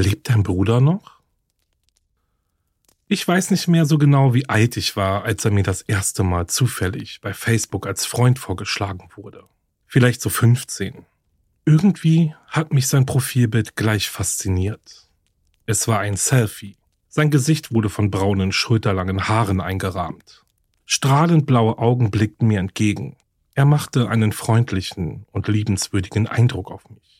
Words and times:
Lebt 0.00 0.30
dein 0.30 0.42
Bruder 0.42 0.80
noch? 0.80 1.20
Ich 3.06 3.28
weiß 3.28 3.50
nicht 3.50 3.68
mehr 3.68 3.84
so 3.84 3.98
genau, 3.98 4.32
wie 4.32 4.48
alt 4.48 4.78
ich 4.78 4.96
war, 4.96 5.24
als 5.24 5.44
er 5.44 5.50
mir 5.50 5.62
das 5.62 5.82
erste 5.82 6.22
Mal 6.22 6.46
zufällig 6.46 7.20
bei 7.20 7.34
Facebook 7.34 7.86
als 7.86 8.06
Freund 8.06 8.38
vorgeschlagen 8.38 9.10
wurde. 9.14 9.44
Vielleicht 9.86 10.22
so 10.22 10.30
15. 10.30 11.04
Irgendwie 11.66 12.34
hat 12.46 12.72
mich 12.72 12.88
sein 12.88 13.04
Profilbild 13.04 13.76
gleich 13.76 14.08
fasziniert. 14.08 15.10
Es 15.66 15.86
war 15.86 15.98
ein 15.98 16.16
Selfie. 16.16 16.78
Sein 17.10 17.30
Gesicht 17.30 17.74
wurde 17.74 17.90
von 17.90 18.10
braunen, 18.10 18.52
schulterlangen 18.52 19.28
Haaren 19.28 19.60
eingerahmt. 19.60 20.46
Strahlend 20.86 21.44
blaue 21.44 21.76
Augen 21.76 22.10
blickten 22.10 22.48
mir 22.48 22.60
entgegen. 22.60 23.16
Er 23.54 23.66
machte 23.66 24.08
einen 24.08 24.32
freundlichen 24.32 25.26
und 25.30 25.46
liebenswürdigen 25.46 26.26
Eindruck 26.26 26.70
auf 26.70 26.88
mich. 26.88 27.19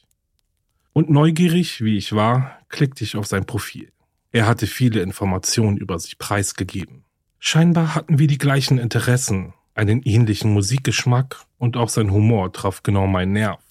Und 1.01 1.09
neugierig, 1.09 1.83
wie 1.83 1.97
ich 1.97 2.13
war, 2.13 2.59
klickte 2.69 3.05
ich 3.05 3.17
auf 3.17 3.27
sein 3.27 3.47
Profil. 3.47 3.91
Er 4.33 4.47
hatte 4.47 4.67
viele 4.67 5.01
Informationen 5.01 5.79
über 5.79 5.99
sich 5.99 6.19
preisgegeben. 6.19 7.05
Scheinbar 7.39 7.95
hatten 7.95 8.19
wir 8.19 8.27
die 8.27 8.37
gleichen 8.37 8.77
Interessen, 8.77 9.55
einen 9.75 10.03
ähnlichen 10.03 10.53
Musikgeschmack 10.53 11.47
und 11.57 11.79
auch 11.79 11.89
sein 11.89 12.11
Humor 12.11 12.53
traf 12.53 12.83
genau 12.83 13.07
meinen 13.07 13.33
Nerv. 13.33 13.63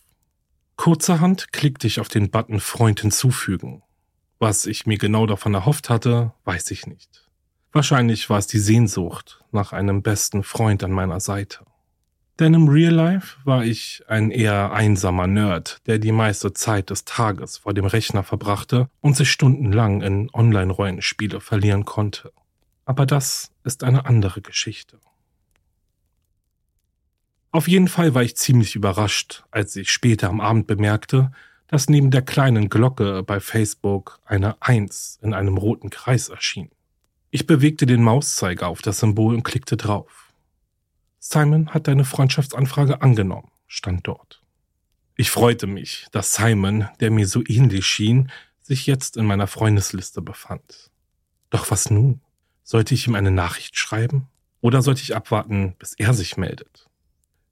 Kurzerhand 0.76 1.52
klickte 1.52 1.86
ich 1.86 2.00
auf 2.00 2.08
den 2.08 2.32
Button 2.32 2.60
Freund 2.60 3.02
hinzufügen. 3.02 3.84
Was 4.40 4.66
ich 4.66 4.88
mir 4.88 4.98
genau 4.98 5.28
davon 5.28 5.54
erhofft 5.54 5.92
hatte, 5.92 6.34
weiß 6.46 6.72
ich 6.72 6.88
nicht. 6.88 7.30
Wahrscheinlich 7.72 8.28
war 8.32 8.40
es 8.40 8.48
die 8.48 8.58
Sehnsucht 8.58 9.46
nach 9.52 9.72
einem 9.72 10.02
besten 10.02 10.42
Freund 10.42 10.84
an 10.84 10.92
meiner 10.92 11.20
Seite. 11.20 11.60
Denn 12.40 12.54
im 12.54 12.70
Real 12.70 12.94
Life 12.94 13.38
war 13.44 13.66
ich 13.66 14.02
ein 14.08 14.32
eher 14.32 14.72
einsamer 14.72 15.28
Nerd, 15.28 15.86
der 15.88 16.00
die 16.00 16.14
meiste 16.14 16.54
Zeit 16.54 16.90
des 16.90 17.04
Tages 17.04 17.58
vor 17.58 17.74
dem 17.74 17.84
Rechner 17.84 18.24
verbrachte 18.24 18.90
und 19.02 19.18
sich 19.18 19.30
stundenlang 19.30 20.02
in 20.02 20.30
Online-Rollenspiele 20.32 21.42
verlieren 21.42 21.84
konnte. 21.84 22.32
Aber 22.86 23.06
das 23.06 23.52
ist 23.66 23.84
eine 23.84 24.06
andere 24.06 24.42
Geschichte. 24.42 25.00
Auf 27.52 27.68
jeden 27.68 27.90
Fall 27.90 28.16
war 28.16 28.24
ich 28.24 28.38
ziemlich 28.38 28.74
überrascht, 28.74 29.44
als 29.52 29.76
ich 29.76 29.92
später 29.92 30.30
am 30.30 30.40
Abend 30.40 30.66
bemerkte, 30.66 31.32
dass 31.68 31.90
neben 31.90 32.10
der 32.10 32.22
kleinen 32.22 32.70
Glocke 32.70 33.22
bei 33.22 33.42
Facebook 33.42 34.22
eine 34.24 34.62
Eins 34.62 35.20
in 35.22 35.34
einem 35.34 35.58
roten 35.58 35.90
Kreis 35.90 36.30
erschien. 36.30 36.70
Ich 37.32 37.48
bewegte 37.48 37.86
den 37.86 38.02
Mauszeiger 38.02 38.70
auf 38.70 38.82
das 38.82 39.00
Symbol 39.00 39.36
und 39.36 39.44
klickte 39.44 39.76
drauf. 39.76 40.29
Simon 41.20 41.74
hat 41.74 41.88
deine 41.88 42.06
Freundschaftsanfrage 42.06 43.02
angenommen, 43.02 43.52
stand 43.68 44.08
dort. 44.08 44.42
Ich 45.16 45.32
freute 45.32 45.68
mich, 45.68 46.08
dass 46.12 46.34
Simon, 46.34 46.88
der 47.02 47.12
mir 47.12 47.28
so 47.28 47.44
ähnlich 47.46 47.86
schien, 47.86 48.32
sich 48.62 48.88
jetzt 48.88 49.18
in 49.18 49.26
meiner 49.26 49.48
Freundesliste 49.48 50.22
befand. 50.22 50.90
Doch 51.50 51.72
was 51.72 51.90
nun? 51.90 52.22
Sollte 52.64 52.94
ich 52.94 53.08
ihm 53.08 53.16
eine 53.16 53.32
Nachricht 53.32 53.78
schreiben? 53.78 54.28
Oder 54.62 54.82
sollte 54.82 55.02
ich 55.02 55.16
abwarten, 55.16 55.76
bis 55.78 55.94
er 55.94 56.14
sich 56.14 56.38
meldet? 56.38 56.90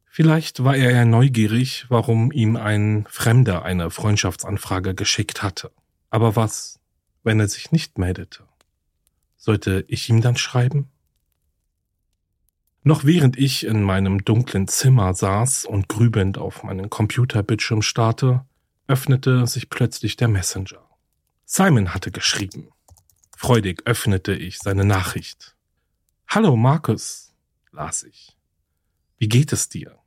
Vielleicht 0.06 0.64
war 0.64 0.76
er 0.76 0.92
ja 0.92 1.06
neugierig, 1.06 1.86
warum 1.90 2.32
ihm 2.32 2.56
ein 2.56 3.06
Fremder 3.10 3.64
eine 3.64 3.90
Freundschaftsanfrage 3.92 4.96
geschickt 4.96 5.44
hatte. 5.44 5.72
Aber 6.10 6.36
was, 6.36 6.80
wenn 7.24 7.40
er 7.40 7.48
sich 7.48 7.72
nicht 7.72 7.98
meldete? 7.98 8.44
Sollte 9.36 9.86
ich 9.88 10.10
ihm 10.10 10.22
dann 10.22 10.38
schreiben? 10.38 10.90
Noch 12.88 13.04
während 13.04 13.38
ich 13.38 13.66
in 13.66 13.84
meinem 13.84 14.24
dunklen 14.24 14.70
Zimmer 14.70 15.14
saß 15.14 15.66
und 15.66 15.90
grübelnd 15.90 16.38
auf 16.38 16.64
meinen 16.64 16.90
Computerbildschirm 16.90 17.82
starrte, 17.82 18.46
öffnete 18.88 19.46
sich 19.46 19.70
plötzlich 19.70 20.16
der 20.16 20.30
Messenger. 20.30 20.80
Simon 21.44 21.94
hatte 21.94 22.12
geschrieben. 22.12 22.70
Freudig 23.36 23.82
öffnete 23.84 24.34
ich 24.34 24.60
seine 24.60 24.86
Nachricht. 24.86 25.58
Hallo 26.30 26.56
Markus, 26.56 27.34
las 27.74 28.04
ich. 28.04 28.38
Wie 29.18 29.28
geht 29.28 29.52
es 29.52 29.68
dir? 29.68 30.00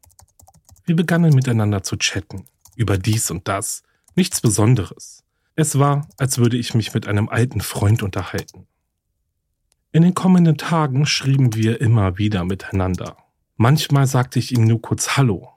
Wir 0.87 0.97
begannen 0.97 1.35
miteinander 1.35 1.83
zu 1.83 1.99
chatten, 1.99 2.47
über 2.77 2.97
dies 2.97 3.31
und 3.31 3.47
das, 3.47 3.83
nichts 4.15 4.41
Besonderes. 4.41 5.23
Es 5.55 5.79
war, 5.79 6.09
als 6.17 6.39
würde 6.39 6.57
ich 6.57 6.73
mich 6.73 6.95
mit 6.95 7.07
einem 7.07 7.29
alten 7.29 7.61
Freund 7.61 8.03
unterhalten. 8.03 8.67
In 9.93 10.03
den 10.03 10.15
kommenden 10.15 10.57
Tagen 10.57 11.05
schrieben 11.05 11.55
wir 11.57 11.81
immer 11.81 12.17
wieder 12.17 12.45
miteinander. 12.45 13.17
Manchmal 13.57 14.07
sagte 14.07 14.39
ich 14.39 14.53
ihm 14.53 14.65
nur 14.65 14.81
kurz 14.81 15.17
Hallo, 15.17 15.49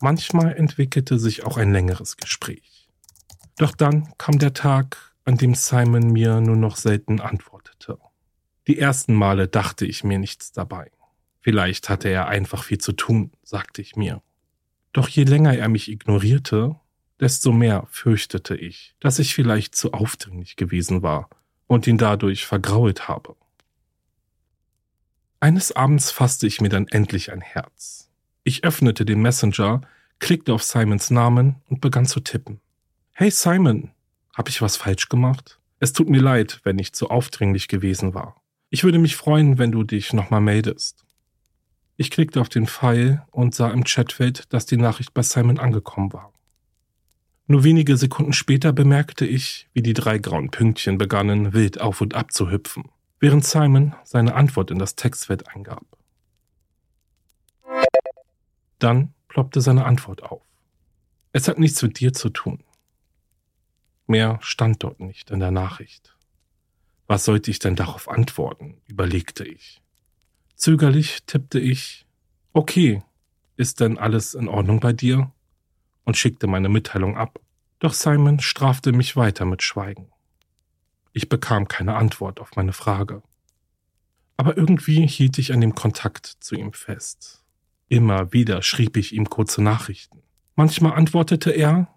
manchmal 0.00 0.54
entwickelte 0.54 1.18
sich 1.18 1.44
auch 1.44 1.58
ein 1.58 1.72
längeres 1.74 2.16
Gespräch. 2.16 2.88
Doch 3.58 3.72
dann 3.72 4.08
kam 4.16 4.38
der 4.38 4.54
Tag, 4.54 5.12
an 5.26 5.36
dem 5.36 5.54
Simon 5.54 6.10
mir 6.10 6.40
nur 6.40 6.56
noch 6.56 6.78
selten 6.78 7.20
antwortete. 7.20 7.98
Die 8.66 8.78
ersten 8.78 9.12
Male 9.12 9.46
dachte 9.46 9.84
ich 9.84 10.04
mir 10.04 10.18
nichts 10.18 10.52
dabei. 10.52 10.90
Vielleicht 11.40 11.90
hatte 11.90 12.08
er 12.08 12.28
einfach 12.28 12.64
viel 12.64 12.78
zu 12.78 12.92
tun, 12.92 13.32
sagte 13.42 13.82
ich 13.82 13.94
mir. 13.94 14.22
Doch 14.94 15.08
je 15.08 15.24
länger 15.24 15.54
er 15.54 15.68
mich 15.68 15.90
ignorierte, 15.90 16.76
desto 17.20 17.52
mehr 17.52 17.86
fürchtete 17.90 18.56
ich, 18.56 18.94
dass 19.00 19.18
ich 19.18 19.34
vielleicht 19.34 19.74
zu 19.74 19.92
aufdringlich 19.92 20.56
gewesen 20.56 21.02
war 21.02 21.28
und 21.66 21.86
ihn 21.86 21.98
dadurch 21.98 22.46
vergrault 22.46 23.06
habe. 23.06 23.36
Eines 25.42 25.72
Abends 25.72 26.12
fasste 26.12 26.46
ich 26.46 26.60
mir 26.60 26.68
dann 26.68 26.86
endlich 26.86 27.32
ein 27.32 27.40
Herz. 27.40 28.08
Ich 28.44 28.62
öffnete 28.62 29.04
den 29.04 29.20
Messenger, 29.22 29.80
klickte 30.20 30.54
auf 30.54 30.62
Simons 30.62 31.10
Namen 31.10 31.56
und 31.68 31.80
begann 31.80 32.06
zu 32.06 32.20
tippen. 32.20 32.60
Hey 33.10 33.28
Simon, 33.28 33.90
hab 34.36 34.48
ich 34.48 34.62
was 34.62 34.76
falsch 34.76 35.08
gemacht? 35.08 35.58
Es 35.80 35.92
tut 35.92 36.08
mir 36.08 36.20
leid, 36.20 36.60
wenn 36.62 36.78
ich 36.78 36.92
zu 36.92 37.10
aufdringlich 37.10 37.66
gewesen 37.66 38.14
war. 38.14 38.40
Ich 38.70 38.84
würde 38.84 39.00
mich 39.00 39.16
freuen, 39.16 39.58
wenn 39.58 39.72
du 39.72 39.82
dich 39.82 40.12
nochmal 40.12 40.40
meldest. 40.40 41.04
Ich 41.96 42.12
klickte 42.12 42.40
auf 42.40 42.48
den 42.48 42.68
Pfeil 42.68 43.26
und 43.32 43.52
sah 43.52 43.72
im 43.72 43.82
Chatfeld, 43.82 44.44
dass 44.52 44.64
die 44.64 44.76
Nachricht 44.76 45.12
bei 45.12 45.22
Simon 45.22 45.58
angekommen 45.58 46.12
war. 46.12 46.32
Nur 47.48 47.64
wenige 47.64 47.96
Sekunden 47.96 48.32
später 48.32 48.72
bemerkte 48.72 49.26
ich, 49.26 49.68
wie 49.72 49.82
die 49.82 49.92
drei 49.92 50.18
grauen 50.18 50.52
Pünktchen 50.52 50.98
begannen, 50.98 51.52
wild 51.52 51.80
auf 51.80 52.00
und 52.00 52.14
ab 52.14 52.30
zu 52.30 52.48
hüpfen, 52.48 52.84
während 53.22 53.44
Simon 53.44 53.94
seine 54.02 54.34
Antwort 54.34 54.72
in 54.72 54.80
das 54.80 54.96
Textfeld 54.96 55.46
eingab. 55.46 55.86
Dann 58.80 59.14
ploppte 59.28 59.60
seine 59.60 59.84
Antwort 59.84 60.24
auf. 60.24 60.42
Es 61.32 61.46
hat 61.46 61.60
nichts 61.60 61.80
mit 61.82 62.00
dir 62.00 62.12
zu 62.12 62.30
tun. 62.30 62.64
Mehr 64.08 64.40
stand 64.42 64.82
dort 64.82 64.98
nicht 64.98 65.30
in 65.30 65.38
der 65.38 65.52
Nachricht. 65.52 66.16
Was 67.06 67.24
sollte 67.24 67.52
ich 67.52 67.60
denn 67.60 67.76
darauf 67.76 68.08
antworten, 68.08 68.82
überlegte 68.88 69.44
ich. 69.44 69.80
Zögerlich 70.56 71.22
tippte 71.24 71.60
ich 71.60 72.06
Okay, 72.52 73.04
ist 73.56 73.78
denn 73.78 73.98
alles 73.98 74.34
in 74.34 74.48
Ordnung 74.48 74.80
bei 74.80 74.92
dir? 74.92 75.32
und 76.04 76.16
schickte 76.16 76.48
meine 76.48 76.68
Mitteilung 76.68 77.16
ab. 77.16 77.38
Doch 77.78 77.94
Simon 77.94 78.40
strafte 78.40 78.90
mich 78.90 79.14
weiter 79.14 79.44
mit 79.44 79.62
Schweigen. 79.62 80.11
Ich 81.12 81.28
bekam 81.28 81.68
keine 81.68 81.94
Antwort 81.94 82.40
auf 82.40 82.56
meine 82.56 82.72
Frage. 82.72 83.22
Aber 84.36 84.56
irgendwie 84.56 85.06
hielt 85.06 85.38
ich 85.38 85.52
an 85.52 85.60
dem 85.60 85.74
Kontakt 85.74 86.26
zu 86.26 86.54
ihm 86.54 86.72
fest. 86.72 87.44
Immer 87.88 88.32
wieder 88.32 88.62
schrieb 88.62 88.96
ich 88.96 89.12
ihm 89.12 89.28
kurze 89.28 89.62
Nachrichten. 89.62 90.22
Manchmal 90.56 90.94
antwortete 90.94 91.50
er, 91.50 91.88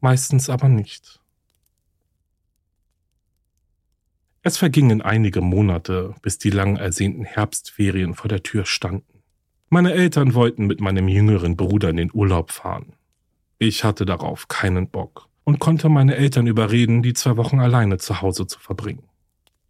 meistens 0.00 0.48
aber 0.48 0.68
nicht. 0.68 1.20
Es 4.42 4.56
vergingen 4.56 5.02
einige 5.02 5.40
Monate, 5.40 6.14
bis 6.22 6.38
die 6.38 6.50
lang 6.50 6.76
ersehnten 6.76 7.24
Herbstferien 7.24 8.14
vor 8.14 8.28
der 8.28 8.42
Tür 8.42 8.64
standen. 8.64 9.22
Meine 9.68 9.92
Eltern 9.92 10.34
wollten 10.34 10.66
mit 10.66 10.80
meinem 10.80 11.08
jüngeren 11.08 11.56
Bruder 11.56 11.90
in 11.90 11.96
den 11.96 12.10
Urlaub 12.12 12.50
fahren. 12.50 12.94
Ich 13.58 13.84
hatte 13.84 14.06
darauf 14.06 14.48
keinen 14.48 14.88
Bock 14.88 15.29
und 15.44 15.58
konnte 15.58 15.88
meine 15.88 16.16
Eltern 16.16 16.46
überreden, 16.46 17.02
die 17.02 17.14
zwei 17.14 17.36
Wochen 17.36 17.60
alleine 17.60 17.98
zu 17.98 18.20
Hause 18.22 18.46
zu 18.46 18.58
verbringen. 18.58 19.04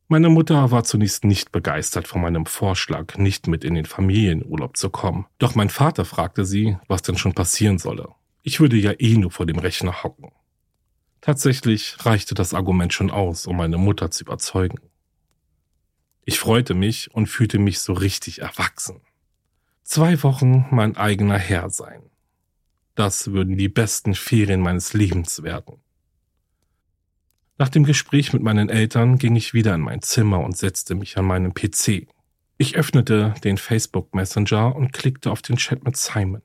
Meine 0.09 0.29
Mutter 0.29 0.73
war 0.73 0.83
zunächst 0.83 1.25
nicht 1.25 1.53
begeistert 1.53 2.09
von 2.09 2.21
meinem 2.21 2.45
Vorschlag, 2.45 3.17
nicht 3.17 3.47
mit 3.47 3.63
in 3.63 3.75
den 3.75 3.85
Familienurlaub 3.85 4.77
zu 4.77 4.91
kommen. 4.91 5.27
Doch 5.39 5.55
mein 5.55 5.71
Vater 5.71 6.05
fragte 6.05 6.45
sie, 6.45 6.77
was 6.89 7.03
denn 7.03 7.17
schon 7.17 7.33
passieren 7.33 7.79
solle. 7.79 8.09
Ich 8.43 8.59
würde 8.59 8.77
ja 8.77 8.93
eh 8.99 9.17
nur 9.17 9.31
vor 9.31 9.47
dem 9.47 9.61
Rechner 9.61 10.03
hocken. 10.03 10.33
Tatsächlich 11.21 11.97
reichte 12.05 12.35
das 12.35 12.55
Argument 12.55 12.93
schon 12.93 13.13
aus, 13.13 13.47
um 13.47 13.57
meine 13.57 13.79
Mutter 13.79 14.11
zu 14.11 14.25
überzeugen. 14.25 14.81
Ich 16.25 16.41
freute 16.41 16.75
mich 16.75 17.15
und 17.15 17.29
fühlte 17.29 17.61
mich 17.61 17.79
so 17.79 17.93
richtig 17.93 18.41
erwachsen. 18.41 19.03
Zwei 19.85 20.23
Wochen 20.25 20.67
mein 20.73 20.97
eigener 20.97 21.39
Herr 21.39 21.71
sein. 21.71 22.10
Das 22.95 23.33
würden 23.33 23.57
die 23.57 23.69
besten 23.69 24.15
Ferien 24.15 24.61
meines 24.61 24.93
Lebens 24.93 25.43
werden. 25.43 25.77
Nach 27.59 27.69
dem 27.69 27.85
Gespräch 27.85 28.33
mit 28.33 28.43
meinen 28.43 28.69
Eltern 28.69 29.19
ging 29.19 29.37
ich 29.37 29.53
wieder 29.53 29.75
in 29.75 29.83
mein 29.83 30.03
Zimmer 30.03 30.41
und 30.41 30.57
setzte 30.57 30.95
mich 30.95 31.19
an 31.19 31.27
meinen 31.27 31.53
PC. 31.55 32.09
Ich 32.57 32.77
öffnete 32.77 33.35
den 33.45 33.59
Facebook 33.59 34.15
Messenger 34.15 34.75
und 34.75 34.93
klickte 34.93 35.31
auf 35.31 35.43
den 35.43 35.57
Chat 35.57 35.85
mit 35.85 35.97
Simon. 35.97 36.43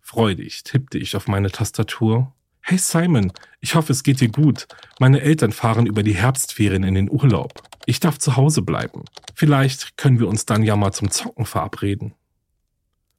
Freudig 0.00 0.64
tippte 0.64 0.98
ich 0.98 1.16
auf 1.16 1.28
meine 1.28 1.50
Tastatur 1.50 2.34
Hey 2.66 2.78
Simon, 2.78 3.30
ich 3.60 3.74
hoffe, 3.74 3.92
es 3.92 4.02
geht 4.02 4.22
dir 4.22 4.30
gut. 4.30 4.66
Meine 4.98 5.20
Eltern 5.20 5.52
fahren 5.52 5.84
über 5.84 6.02
die 6.02 6.14
Herbstferien 6.14 6.82
in 6.82 6.94
den 6.94 7.10
Urlaub. 7.10 7.62
Ich 7.84 8.00
darf 8.00 8.18
zu 8.18 8.36
Hause 8.36 8.62
bleiben. 8.62 9.04
Vielleicht 9.34 9.98
können 9.98 10.18
wir 10.18 10.28
uns 10.28 10.46
dann 10.46 10.62
ja 10.62 10.74
mal 10.74 10.92
zum 10.92 11.10
Zocken 11.10 11.44
verabreden. 11.44 12.14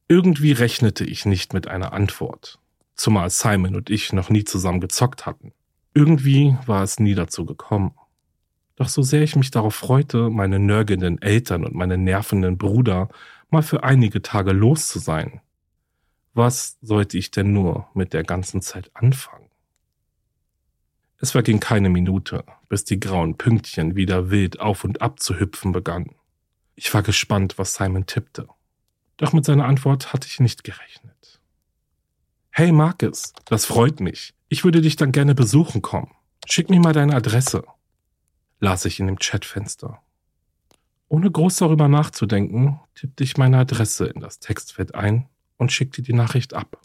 Irgendwie 0.08 0.50
rechnete 0.50 1.04
ich 1.04 1.26
nicht 1.26 1.54
mit 1.54 1.68
einer 1.68 1.92
Antwort, 1.92 2.58
zumal 2.96 3.30
Simon 3.30 3.76
und 3.76 3.90
ich 3.90 4.12
noch 4.12 4.30
nie 4.30 4.44
zusammen 4.44 4.80
gezockt 4.80 5.26
hatten. 5.26 5.52
Irgendwie 5.94 6.56
war 6.66 6.82
es 6.82 6.98
nie 6.98 7.14
dazu 7.14 7.44
gekommen. 7.44 7.94
Doch 8.76 8.88
so 8.88 9.02
sehr 9.02 9.22
ich 9.22 9.36
mich 9.36 9.50
darauf 9.50 9.74
freute, 9.74 10.28
meine 10.28 10.58
nörgelnden 10.58 11.20
Eltern 11.22 11.64
und 11.64 11.74
meinen 11.74 12.04
nervenden 12.04 12.58
Bruder 12.58 13.08
mal 13.50 13.62
für 13.62 13.84
einige 13.84 14.20
Tage 14.22 14.52
los 14.52 14.88
zu 14.88 14.98
sein, 14.98 15.40
was 16.34 16.76
sollte 16.82 17.16
ich 17.16 17.30
denn 17.30 17.54
nur 17.54 17.88
mit 17.94 18.12
der 18.12 18.22
ganzen 18.22 18.60
Zeit 18.60 18.90
anfangen? 18.92 19.48
Es 21.18 21.30
verging 21.30 21.60
keine 21.60 21.88
Minute, 21.88 22.44
bis 22.68 22.84
die 22.84 23.00
grauen 23.00 23.38
Pünktchen 23.38 23.96
wieder 23.96 24.30
wild 24.30 24.60
auf 24.60 24.84
und 24.84 25.00
ab 25.00 25.20
zu 25.20 25.40
hüpfen 25.40 25.72
begannen. 25.72 26.14
Ich 26.74 26.92
war 26.92 27.02
gespannt, 27.02 27.56
was 27.56 27.72
Simon 27.72 28.04
tippte. 28.04 28.48
Doch 29.16 29.32
mit 29.32 29.46
seiner 29.46 29.64
Antwort 29.64 30.12
hatte 30.12 30.28
ich 30.28 30.40
nicht 30.40 30.62
gerechnet. 30.62 31.35
Hey 32.58 32.72
Marcus, 32.72 33.34
das 33.44 33.66
freut 33.66 34.00
mich. 34.00 34.32
Ich 34.48 34.64
würde 34.64 34.80
dich 34.80 34.96
dann 34.96 35.12
gerne 35.12 35.34
besuchen 35.34 35.82
kommen. 35.82 36.12
Schick 36.46 36.70
mir 36.70 36.80
mal 36.80 36.94
deine 36.94 37.14
Adresse, 37.14 37.64
las 38.60 38.86
ich 38.86 38.98
in 38.98 39.08
dem 39.08 39.18
Chatfenster. 39.18 40.00
Ohne 41.08 41.30
groß 41.30 41.58
darüber 41.58 41.88
nachzudenken, 41.88 42.80
tippte 42.94 43.24
ich 43.24 43.36
meine 43.36 43.58
Adresse 43.58 44.06
in 44.06 44.22
das 44.22 44.38
Textfeld 44.38 44.94
ein 44.94 45.28
und 45.58 45.70
schickte 45.70 46.00
die 46.00 46.14
Nachricht 46.14 46.54
ab. 46.54 46.80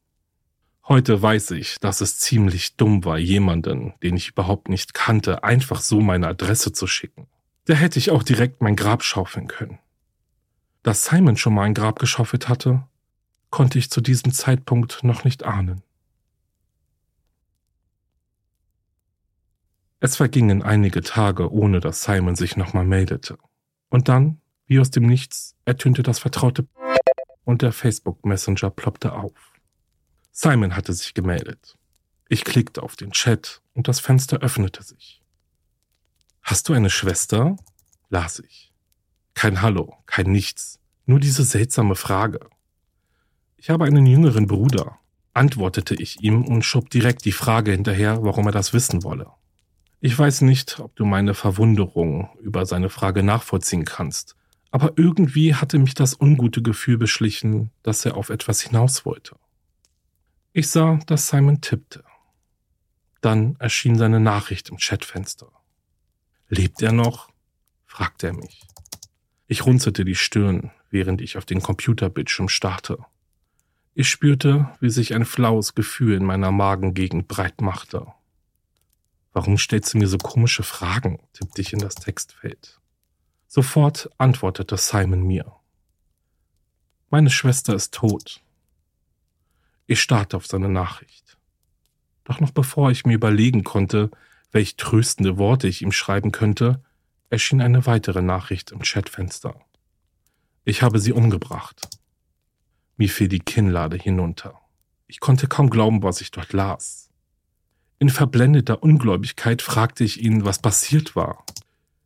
Heute 0.89 1.21
weiß 1.21 1.51
ich, 1.51 1.79
dass 1.79 2.01
es 2.01 2.19
ziemlich 2.19 2.75
dumm 2.75 3.05
war, 3.05 3.17
jemanden, 3.17 3.93
den 4.03 4.17
ich 4.17 4.31
überhaupt 4.31 4.67
nicht 4.67 4.93
kannte, 4.93 5.45
einfach 5.45 5.79
so 5.79 6.01
meine 6.01 6.27
Adresse 6.27 6.73
zu 6.73 6.85
schicken. 6.85 7.27
Da 7.63 7.75
hätte 7.75 7.97
ich 7.97 8.11
auch 8.11 8.23
direkt 8.23 8.61
mein 8.61 8.75
Grab 8.75 9.03
schaufeln 9.03 9.47
können. 9.47 9.79
Dass 10.83 11.05
Simon 11.05 11.37
schon 11.37 11.53
mal 11.53 11.63
ein 11.63 11.73
Grab 11.73 11.97
geschaufelt 11.97 12.49
hatte, 12.49 12.83
konnte 13.51 13.77
ich 13.77 13.91
zu 13.91 14.01
diesem 14.01 14.33
Zeitpunkt 14.33 15.03
noch 15.03 15.23
nicht 15.23 15.43
ahnen. 15.43 15.83
Es 19.99 20.15
vergingen 20.15 20.63
einige 20.63 21.01
Tage, 21.01 21.51
ohne 21.51 21.79
dass 21.79 22.03
Simon 22.03 22.35
sich 22.35 22.57
nochmal 22.57 22.85
meldete. 22.85 23.37
Und 23.89 24.09
dann, 24.09 24.41
wie 24.65 24.79
aus 24.79 24.89
dem 24.89 25.05
Nichts, 25.05 25.55
ertönte 25.65 26.01
das 26.01 26.17
vertraute 26.17 26.67
und 27.43 27.61
der 27.61 27.71
Facebook 27.71 28.25
Messenger 28.25 28.71
ploppte 28.71 29.13
auf. 29.13 29.33
Simon 30.31 30.75
hatte 30.75 30.93
sich 30.93 31.13
gemeldet. 31.13 31.77
Ich 32.29 32.45
klickte 32.45 32.81
auf 32.81 32.95
den 32.95 33.11
Chat 33.11 33.61
und 33.73 33.87
das 33.87 33.99
Fenster 33.99 34.39
öffnete 34.39 34.81
sich. 34.81 35.21
Hast 36.41 36.69
du 36.69 36.73
eine 36.73 36.89
Schwester? 36.89 37.57
las 38.09 38.39
ich. 38.39 38.73
Kein 39.33 39.61
Hallo, 39.61 39.97
kein 40.05 40.31
Nichts, 40.31 40.79
nur 41.05 41.19
diese 41.19 41.43
seltsame 41.43 41.95
Frage. 41.95 42.49
Ich 43.63 43.69
habe 43.69 43.85
einen 43.85 44.07
jüngeren 44.07 44.47
Bruder, 44.47 44.97
antwortete 45.35 45.93
ich 45.93 46.23
ihm 46.23 46.45
und 46.45 46.65
schob 46.65 46.89
direkt 46.89 47.25
die 47.25 47.31
Frage 47.31 47.69
hinterher, 47.69 48.23
warum 48.23 48.47
er 48.47 48.51
das 48.51 48.73
wissen 48.73 49.03
wolle. 49.03 49.27
Ich 49.99 50.17
weiß 50.17 50.41
nicht, 50.41 50.79
ob 50.79 50.95
du 50.95 51.05
meine 51.05 51.35
Verwunderung 51.35 52.31
über 52.41 52.65
seine 52.65 52.89
Frage 52.89 53.21
nachvollziehen 53.21 53.85
kannst, 53.85 54.35
aber 54.71 54.93
irgendwie 54.95 55.53
hatte 55.53 55.77
mich 55.77 55.93
das 55.93 56.19
ungute 56.19 56.63
Gefühl 56.63 56.97
beschlichen, 56.97 57.69
dass 57.83 58.03
er 58.03 58.17
auf 58.17 58.31
etwas 58.31 58.61
hinaus 58.61 59.05
wollte. 59.05 59.35
Ich 60.53 60.67
sah, 60.71 60.97
dass 61.05 61.27
Simon 61.27 61.61
tippte. 61.61 62.03
Dann 63.21 63.57
erschien 63.59 63.95
seine 63.95 64.19
Nachricht 64.19 64.69
im 64.69 64.77
Chatfenster. 64.77 65.51
Lebt 66.49 66.81
er 66.81 66.93
noch? 66.93 67.29
fragte 67.85 68.25
er 68.25 68.33
mich. 68.33 68.63
Ich 69.45 69.67
runzelte 69.67 70.03
die 70.03 70.15
Stirn, 70.15 70.71
während 70.89 71.21
ich 71.21 71.37
auf 71.37 71.45
den 71.45 71.61
Computerbildschirm 71.61 72.49
starrte. 72.49 73.05
Ich 73.93 74.09
spürte, 74.09 74.69
wie 74.79 74.89
sich 74.89 75.13
ein 75.13 75.25
flaues 75.25 75.75
Gefühl 75.75 76.15
in 76.15 76.23
meiner 76.23 76.51
Magengegend 76.51 77.27
breit 77.27 77.59
machte. 77.59 78.07
Warum 79.33 79.57
stellst 79.57 79.93
du 79.93 79.97
mir 79.97 80.07
so 80.07 80.17
komische 80.17 80.63
Fragen? 80.63 81.19
tippte 81.33 81.61
ich 81.61 81.73
in 81.73 81.79
das 81.79 81.95
Textfeld. 81.95 82.79
Sofort 83.47 84.09
antwortete 84.17 84.77
Simon 84.77 85.23
mir. 85.23 85.53
Meine 87.09 87.29
Schwester 87.29 87.75
ist 87.75 87.93
tot. 87.93 88.41
Ich 89.87 90.01
starrte 90.01 90.37
auf 90.37 90.47
seine 90.47 90.69
Nachricht. 90.69 91.37
Doch 92.23 92.39
noch 92.39 92.51
bevor 92.51 92.91
ich 92.91 93.05
mir 93.05 93.15
überlegen 93.15 93.65
konnte, 93.65 94.09
welch 94.53 94.77
tröstende 94.77 95.37
Worte 95.37 95.67
ich 95.67 95.81
ihm 95.81 95.91
schreiben 95.91 96.31
könnte, 96.31 96.81
erschien 97.29 97.61
eine 97.61 97.85
weitere 97.85 98.21
Nachricht 98.21 98.71
im 98.71 98.83
Chatfenster. 98.83 99.59
Ich 100.63 100.81
habe 100.81 100.99
sie 100.99 101.11
umgebracht. 101.11 101.89
Mir 103.01 103.09
fiel 103.09 103.29
die 103.29 103.39
Kinnlade 103.39 103.97
hinunter. 103.97 104.61
Ich 105.07 105.19
konnte 105.19 105.47
kaum 105.47 105.71
glauben, 105.71 106.03
was 106.03 106.21
ich 106.21 106.29
dort 106.29 106.53
las. 106.53 107.09
In 107.97 108.09
verblendeter 108.09 108.83
Ungläubigkeit 108.83 109.63
fragte 109.63 110.03
ich 110.03 110.21
ihn, 110.21 110.45
was 110.45 110.59
passiert 110.59 111.15
war. 111.15 111.43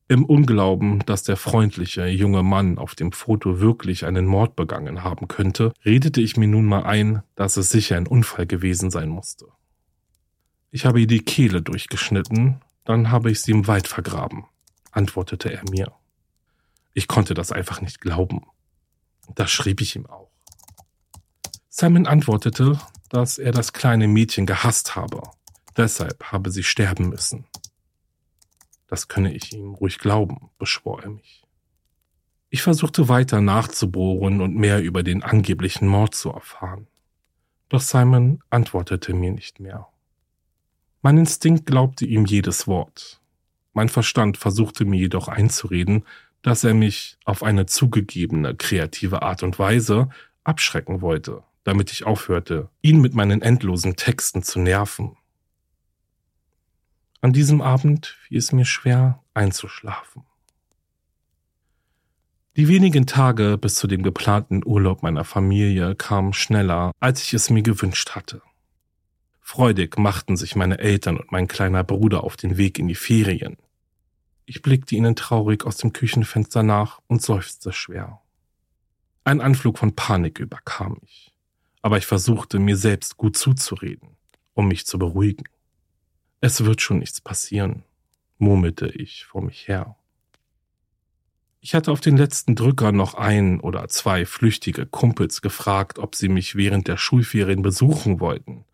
Im 0.08 0.24
Unglauben, 0.24 1.00
dass 1.00 1.24
der 1.24 1.36
freundliche 1.36 2.06
junge 2.06 2.44
Mann 2.44 2.78
auf 2.78 2.96
dem 2.96 3.12
Foto 3.12 3.60
wirklich 3.60 4.06
einen 4.06 4.26
Mord 4.26 4.56
begangen 4.56 5.04
haben 5.04 5.28
könnte, 5.28 5.74
redete 5.84 6.22
ich 6.22 6.38
mir 6.38 6.48
nun 6.48 6.64
mal 6.64 6.84
ein, 6.84 7.24
dass 7.36 7.58
es 7.58 7.70
sicher 7.70 7.98
ein 7.98 8.08
Unfall 8.08 8.46
gewesen 8.46 8.90
sein 8.90 9.10
musste. 9.10 9.48
Ich 10.72 10.86
habe 10.86 11.02
ihr 11.02 11.08
die 11.08 11.26
Kehle 11.26 11.62
durchgeschnitten, 11.62 12.62
dann 12.86 13.12
habe 13.12 13.32
ich 13.32 13.42
sie 13.42 13.52
im 13.52 13.68
Wald 13.68 13.90
vergraben, 13.90 14.46
antwortete 14.92 15.52
er 15.52 15.70
mir. 15.70 15.92
Ich 16.94 17.10
konnte 17.10 17.34
das 17.34 17.52
einfach 17.52 17.82
nicht 17.82 18.00
glauben. 18.00 18.46
Das 19.36 19.52
schrieb 19.52 19.82
ich 19.82 19.98
ihm 19.98 20.06
auch. 20.06 20.25
Simon 21.78 22.08
antwortete, 22.08 22.80
dass 23.10 23.38
er 23.38 23.52
das 23.52 23.74
kleine 23.74 24.08
Mädchen 24.08 24.46
gehasst 24.46 24.96
habe. 24.96 25.22
Deshalb 25.76 26.24
habe 26.32 26.50
sie 26.50 26.64
sterben 26.64 27.10
müssen. 27.10 27.48
Das 28.88 29.10
könne 29.10 29.34
ich 29.34 29.52
ihm 29.52 29.74
ruhig 29.74 30.00
glauben, 30.00 30.52
beschwor 30.58 31.04
er 31.04 31.10
mich. 31.10 31.44
Ich 32.50 32.62
versuchte 32.62 33.10
weiter 33.10 33.42
nachzubohren 33.42 34.40
und 34.40 34.56
mehr 34.56 34.82
über 34.82 35.04
den 35.04 35.22
angeblichen 35.22 35.90
Mord 35.90 36.16
zu 36.16 36.30
erfahren. 36.30 36.88
Doch 37.68 37.82
Simon 37.82 38.40
antwortete 38.50 39.14
mir 39.14 39.34
nicht 39.34 39.60
mehr. 39.60 39.90
Mein 41.02 41.18
Instinkt 41.18 41.66
glaubte 41.66 42.06
ihm 42.06 42.26
jedes 42.26 42.68
Wort. 42.68 43.20
Mein 43.74 43.90
Verstand 43.90 44.38
versuchte 44.38 44.86
mir 44.86 44.98
jedoch 44.98 45.28
einzureden, 45.28 46.06
dass 46.42 46.64
er 46.64 46.74
mich 46.74 47.18
auf 47.26 47.44
eine 47.44 47.66
zugegebene 47.66 48.56
kreative 48.56 49.24
Art 49.24 49.44
und 49.44 49.60
Weise 49.60 50.08
abschrecken 50.46 51.02
wollte, 51.02 51.44
damit 51.66 51.92
ich 51.92 52.06
aufhörte, 52.06 52.70
ihn 52.82 53.02
mit 53.02 53.14
meinen 53.14 53.42
endlosen 53.42 53.98
Texten 53.98 54.42
zu 54.44 54.60
nerven 54.60 55.18
an 57.26 57.34
diesem 57.34 57.60
Abend 57.60 58.16
fiel 58.22 58.38
es 58.38 58.52
mir 58.52 58.66
schwer 58.66 59.24
einzuschlafen. 59.34 60.22
Die 62.56 62.68
wenigen 62.68 63.08
Tage 63.08 63.58
bis 63.58 63.74
zu 63.74 63.88
dem 63.88 64.04
geplanten 64.04 64.62
Urlaub 64.64 65.02
meiner 65.02 65.24
Familie 65.24 65.96
kamen 65.96 66.34
schneller, 66.34 66.92
als 67.00 67.24
ich 67.24 67.34
es 67.34 67.50
mir 67.50 67.64
gewünscht 67.64 68.12
hatte. 68.12 68.44
Freudig 69.42 69.98
machten 69.98 70.38
sich 70.38 70.56
meine 70.56 70.78
Eltern 70.78 71.18
und 71.18 71.32
mein 71.32 71.48
kleiner 71.48 71.84
Bruder 71.84 72.24
auf 72.24 72.38
den 72.38 72.58
Weg 72.58 72.78
in 72.78 72.88
die 72.88 72.94
Ferien. 72.94 73.58
Ich 74.46 74.62
blickte 74.62 74.94
ihnen 74.94 75.16
traurig 75.16 75.66
aus 75.66 75.78
dem 75.78 75.94
Küchenfenster 75.94 76.62
nach 76.62 77.00
und 77.08 77.24
seufzte 77.24 77.74
schwer. 77.74 78.22
Ein 79.24 79.42
Anflug 79.42 79.80
von 79.80 79.96
Panik 79.96 80.38
überkam 80.38 81.00
mich, 81.02 81.34
aber 81.86 82.00
ich 82.00 82.08
versuchte 82.08 82.58
mir 82.58 82.78
selbst 82.78 83.16
gut 83.16 83.38
zuzureden, 83.38 84.18
um 84.56 84.68
mich 84.68 84.88
zu 84.88 84.98
beruhigen. 84.98 85.44
Es 86.42 86.66
wird 86.66 86.82
schon 86.82 86.98
nichts 86.98 87.22
passieren, 87.22 87.84
murmelte 88.40 88.88
ich 88.88 89.26
vor 89.26 89.44
mich 89.44 89.68
her. 89.68 89.96
Ich 91.62 91.76
hatte 91.76 91.92
auf 91.92 92.02
den 92.02 92.18
letzten 92.18 92.56
Drücker 92.56 92.92
noch 92.92 93.14
ein 93.14 93.60
oder 93.60 93.88
zwei 93.88 94.26
flüchtige 94.26 94.88
Kumpels 94.88 95.44
gefragt, 95.44 96.00
ob 96.00 96.16
sie 96.16 96.28
mich 96.28 96.56
während 96.56 96.88
der 96.88 96.98
Schulferien 96.98 97.62
besuchen 97.62 98.20
wollten, 98.20 98.66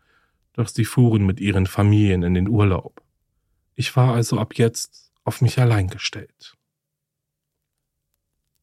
doch 0.54 0.70
sie 0.70 0.86
fuhren 0.86 1.26
mit 1.26 1.42
ihren 1.42 1.68
Familien 1.68 2.24
in 2.24 2.34
den 2.34 2.48
Urlaub. 2.48 3.02
Ich 3.76 3.94
war 3.98 4.14
also 4.14 4.40
ab 4.40 4.54
jetzt 4.56 5.12
auf 5.26 5.42
mich 5.42 5.60
allein 5.60 5.90
gestellt. 5.90 6.56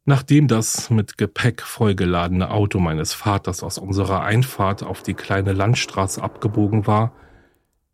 Nachdem 0.09 0.49
das 0.49 0.89
mit 0.89 1.19
Gepäck 1.19 1.61
vollgeladene 1.61 2.51
Auto 2.51 2.79
meines 2.79 3.13
Vaters 3.13 3.63
aus 3.63 3.77
unserer 3.77 4.23
Einfahrt 4.23 4.83
auf 4.83 5.03
die 5.03 5.13
kleine 5.13 5.53
Landstraße 5.53 6.23
abgebogen 6.23 6.87
war, 6.87 7.13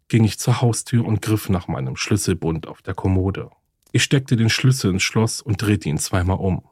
ging 0.07 0.23
ich 0.23 0.39
zur 0.39 0.61
Haustür 0.61 1.05
und 1.05 1.23
griff 1.23 1.49
nach 1.49 1.67
meinem 1.67 1.97
Schlüsselbund 1.97 2.69
auf 2.69 2.83
der 2.83 2.95
Kommode. 2.95 3.51
Ich 3.91 4.05
steckte 4.05 4.37
den 4.37 4.49
Schlüssel 4.49 4.93
ins 4.93 5.03
Schloss 5.03 5.43
und 5.43 5.61
drehte 5.61 5.89
ihn 5.89 5.99
zweimal 5.99 6.37
um. 6.37 6.63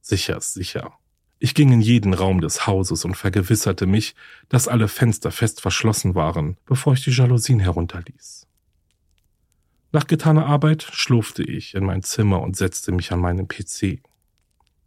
Sicher 0.00 0.38
ist 0.38 0.54
sicher. 0.54 0.94
Ich 1.38 1.54
ging 1.54 1.70
in 1.72 1.82
jeden 1.82 2.14
Raum 2.14 2.40
des 2.40 2.66
Hauses 2.66 3.04
und 3.04 3.18
vergewisserte 3.18 3.84
mich, 3.84 4.14
dass 4.48 4.66
alle 4.66 4.88
Fenster 4.88 5.30
fest 5.30 5.60
verschlossen 5.60 6.14
waren, 6.14 6.56
bevor 6.64 6.94
ich 6.94 7.04
die 7.04 7.10
Jalousien 7.10 7.60
herunterließ. 7.60 8.46
Nach 9.92 10.06
getaner 10.06 10.46
Arbeit 10.46 10.88
schlurfte 10.90 11.42
ich 11.42 11.74
in 11.74 11.84
mein 11.84 12.02
Zimmer 12.02 12.40
und 12.40 12.56
setzte 12.56 12.92
mich 12.92 13.12
an 13.12 13.20
meinen 13.20 13.46
PC. 13.46 14.00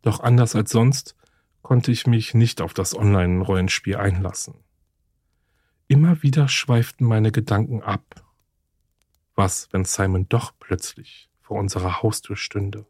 Doch 0.03 0.19
anders 0.19 0.55
als 0.55 0.71
sonst 0.71 1.15
konnte 1.63 1.91
ich 1.91 2.05
mich 2.05 2.35
nicht 2.35 2.61
auf 2.61 2.73
das 2.73 2.95
Online-Rollenspiel 2.95 3.95
einlassen. 3.95 4.53
Immer 5.87 6.21
wieder 6.21 6.47
schweiften 6.47 7.05
meine 7.05 7.31
Gedanken 7.31 7.81
ab. 7.81 8.23
Was, 9.35 9.69
wenn 9.71 9.85
Simon 9.85 10.27
doch 10.29 10.53
plötzlich 10.59 11.29
vor 11.41 11.57
unserer 11.57 12.03
Haustür 12.03 12.35
stünde. 12.35 12.85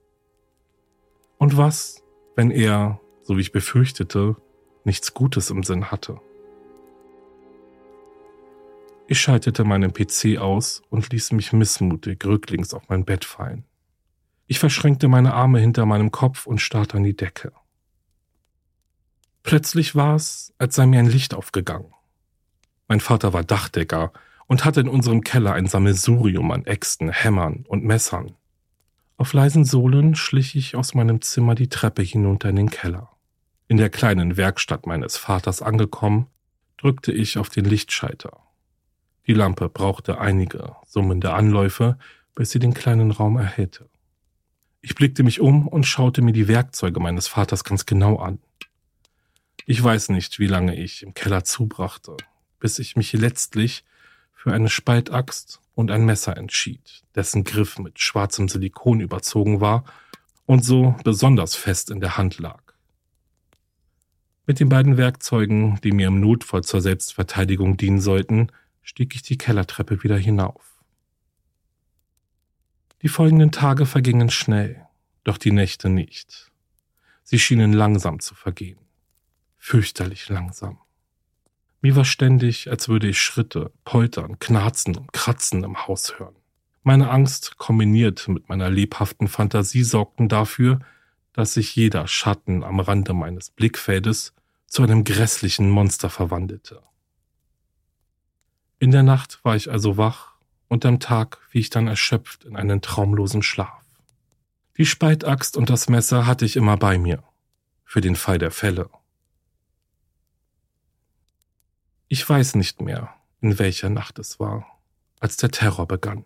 Und 1.37 1.55
was, 1.55 2.03
wenn 2.35 2.51
er, 2.51 2.99
so 3.21 3.37
wie 3.37 3.41
ich 3.41 3.51
befürchtete, 3.51 4.35
nichts 4.83 5.13
Gutes 5.13 5.49
im 5.49 5.63
Sinn 5.63 5.91
hatte? 5.91 6.19
Ich 9.07 9.19
schaltete 9.19 9.63
meinen 9.63 9.93
PC 9.93 10.37
aus 10.39 10.81
und 10.89 11.11
ließ 11.11 11.33
mich 11.33 11.53
missmutig 11.53 12.25
rücklings 12.25 12.73
auf 12.73 12.87
mein 12.89 13.05
Bett 13.05 13.25
fallen. 13.25 13.65
Ich 14.53 14.59
verschränkte 14.59 15.07
meine 15.07 15.33
Arme 15.33 15.59
hinter 15.59 15.87
meinem 15.87 16.11
Kopf 16.11 16.45
und 16.45 16.61
starrte 16.61 16.97
an 16.97 17.03
die 17.03 17.15
Decke. 17.15 17.53
Plötzlich 19.41 19.95
war 19.95 20.13
es, 20.13 20.53
als 20.59 20.75
sei 20.75 20.85
mir 20.85 20.99
ein 20.99 21.09
Licht 21.09 21.33
aufgegangen. 21.33 21.91
Mein 22.87 22.99
Vater 22.99 23.33
war 23.33 23.43
Dachdecker 23.43 24.13
und 24.45 24.63
hatte 24.63 24.81
in 24.81 24.89
unserem 24.89 25.21
Keller 25.21 25.53
ein 25.53 25.65
Sammelsurium 25.65 26.51
an 26.51 26.67
Äxten, 26.67 27.09
Hämmern 27.09 27.65
und 27.67 27.83
Messern. 27.83 28.35
Auf 29.17 29.33
leisen 29.33 29.65
Sohlen 29.65 30.13
schlich 30.13 30.55
ich 30.55 30.75
aus 30.75 30.93
meinem 30.93 31.23
Zimmer 31.23 31.55
die 31.55 31.69
Treppe 31.69 32.03
hinunter 32.03 32.49
in 32.49 32.57
den 32.57 32.69
Keller. 32.69 33.09
In 33.67 33.77
der 33.77 33.89
kleinen 33.89 34.37
Werkstatt 34.37 34.85
meines 34.85 35.17
Vaters 35.17 35.63
angekommen, 35.63 36.27
drückte 36.77 37.11
ich 37.11 37.39
auf 37.39 37.49
den 37.49 37.65
Lichtschalter. 37.65 38.37
Die 39.25 39.33
Lampe 39.33 39.67
brauchte 39.67 40.19
einige 40.19 40.75
summende 40.85 41.33
Anläufe, 41.33 41.97
bis 42.35 42.51
sie 42.51 42.59
den 42.59 42.75
kleinen 42.75 43.09
Raum 43.09 43.37
erhellte. 43.37 43.89
Ich 44.85 44.95
blickte 44.95 45.23
mich 45.23 45.39
um 45.39 45.69
und 45.69 45.85
schaute 45.85 46.21
mir 46.21 46.33
die 46.33 46.49
Werkzeuge 46.49 46.99
meines 46.99 47.29
Vaters 47.29 47.63
ganz 47.63 47.85
genau 47.85 48.17
an. 48.17 48.39
Ich 49.65 49.81
weiß 49.81 50.09
nicht, 50.09 50.39
wie 50.39 50.47
lange 50.47 50.75
ich 50.75 51.03
im 51.03 51.13
Keller 51.13 51.45
zubrachte, 51.45 52.17
bis 52.59 52.79
ich 52.79 52.97
mich 52.97 53.13
letztlich 53.13 53.85
für 54.33 54.51
eine 54.51 54.67
Spaltaxt 54.67 55.61
und 55.73 55.89
ein 55.89 56.03
Messer 56.03 56.35
entschied, 56.35 57.05
dessen 57.15 57.45
Griff 57.45 57.79
mit 57.79 58.01
schwarzem 58.01 58.49
Silikon 58.49 58.99
überzogen 58.99 59.61
war 59.61 59.85
und 60.45 60.65
so 60.65 60.97
besonders 61.05 61.55
fest 61.55 61.89
in 61.89 62.01
der 62.01 62.17
Hand 62.17 62.39
lag. 62.39 62.61
Mit 64.45 64.59
den 64.59 64.67
beiden 64.67 64.97
Werkzeugen, 64.97 65.79
die 65.81 65.93
mir 65.93 66.07
im 66.07 66.19
Notfall 66.19 66.65
zur 66.65 66.81
Selbstverteidigung 66.81 67.77
dienen 67.77 68.01
sollten, 68.01 68.51
stieg 68.81 69.15
ich 69.15 69.21
die 69.21 69.37
Kellertreppe 69.37 70.03
wieder 70.03 70.17
hinauf. 70.17 70.72
Die 73.03 73.09
folgenden 73.09 73.51
Tage 73.51 73.85
vergingen 73.85 74.29
schnell, 74.29 74.87
doch 75.25 75.37
die 75.37 75.51
Nächte 75.51 75.89
nicht. 75.89 76.49
Sie 77.23 77.37
schienen 77.37 77.73
langsam 77.73 78.21
zu 78.21 78.33
vergehen, 78.33 78.79
fürchterlich 79.57 80.29
langsam. 80.29 80.79
Mir 81.81 81.97
war 81.97 82.05
ständig, 82.05 82.69
als 82.71 82.87
würde 82.87 83.09
ich 83.09 83.21
Schritte, 83.21 83.73
Poltern, 83.83 84.39
Knarzen 84.39 84.95
und 84.95 85.11
Kratzen 85.11 85.65
im 85.65 85.85
Haus 85.85 86.17
hören. 86.17 86.37
Meine 86.83 87.09
Angst 87.09 87.57
kombiniert 87.57 88.29
mit 88.29 88.47
meiner 88.47 88.69
lebhaften 88.69 89.27
Fantasie 89.27 89.83
sorgten 89.83 90.29
dafür, 90.29 90.79
dass 91.33 91.55
sich 91.55 91.75
jeder 91.75 92.07
Schatten 92.07 92.63
am 92.63 92.79
Rande 92.79 93.13
meines 93.13 93.49
Blickfeldes 93.49 94.33
zu 94.65 94.81
einem 94.81 95.03
grässlichen 95.03 95.69
Monster 95.69 96.09
verwandelte. 96.09 96.81
In 98.79 98.91
der 98.91 99.03
Nacht 99.03 99.43
war 99.43 99.57
ich 99.57 99.69
also 99.69 99.97
wach 99.97 100.32
und 100.73 100.87
am 100.87 100.99
Tag 100.99 101.37
fiel 101.49 101.61
ich 101.61 101.69
dann 101.69 101.85
erschöpft 101.85 102.45
in 102.45 102.55
einen 102.55 102.81
traumlosen 102.81 103.43
Schlaf. 103.43 103.85
Die 104.75 104.87
Speitaxt 104.87 105.55
und 105.55 105.69
das 105.69 105.87
Messer 105.87 106.25
hatte 106.25 106.45
ich 106.45 106.55
immer 106.55 106.77
bei 106.77 106.97
mir, 106.97 107.23
für 107.85 108.01
den 108.01 108.15
Fall 108.15 108.39
der 108.39 108.49
Fälle. 108.49 108.89
Ich 112.07 112.27
weiß 112.27 112.55
nicht 112.55 112.81
mehr, 112.81 113.13
in 113.39 113.59
welcher 113.59 113.89
Nacht 113.89 114.17
es 114.17 114.39
war, 114.39 114.65
als 115.19 115.37
der 115.37 115.51
Terror 115.51 115.85
begann. 115.85 116.25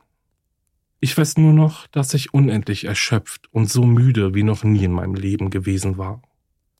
Ich 1.01 1.17
weiß 1.17 1.35
nur 1.35 1.51
noch, 1.51 1.85
dass 1.87 2.13
ich 2.13 2.33
unendlich 2.33 2.85
erschöpft 2.85 3.53
und 3.53 3.69
so 3.69 3.83
müde 3.83 4.33
wie 4.33 4.43
noch 4.43 4.63
nie 4.63 4.85
in 4.85 4.93
meinem 4.93 5.15
Leben 5.15 5.49
gewesen 5.49 5.97
war. 5.97 6.21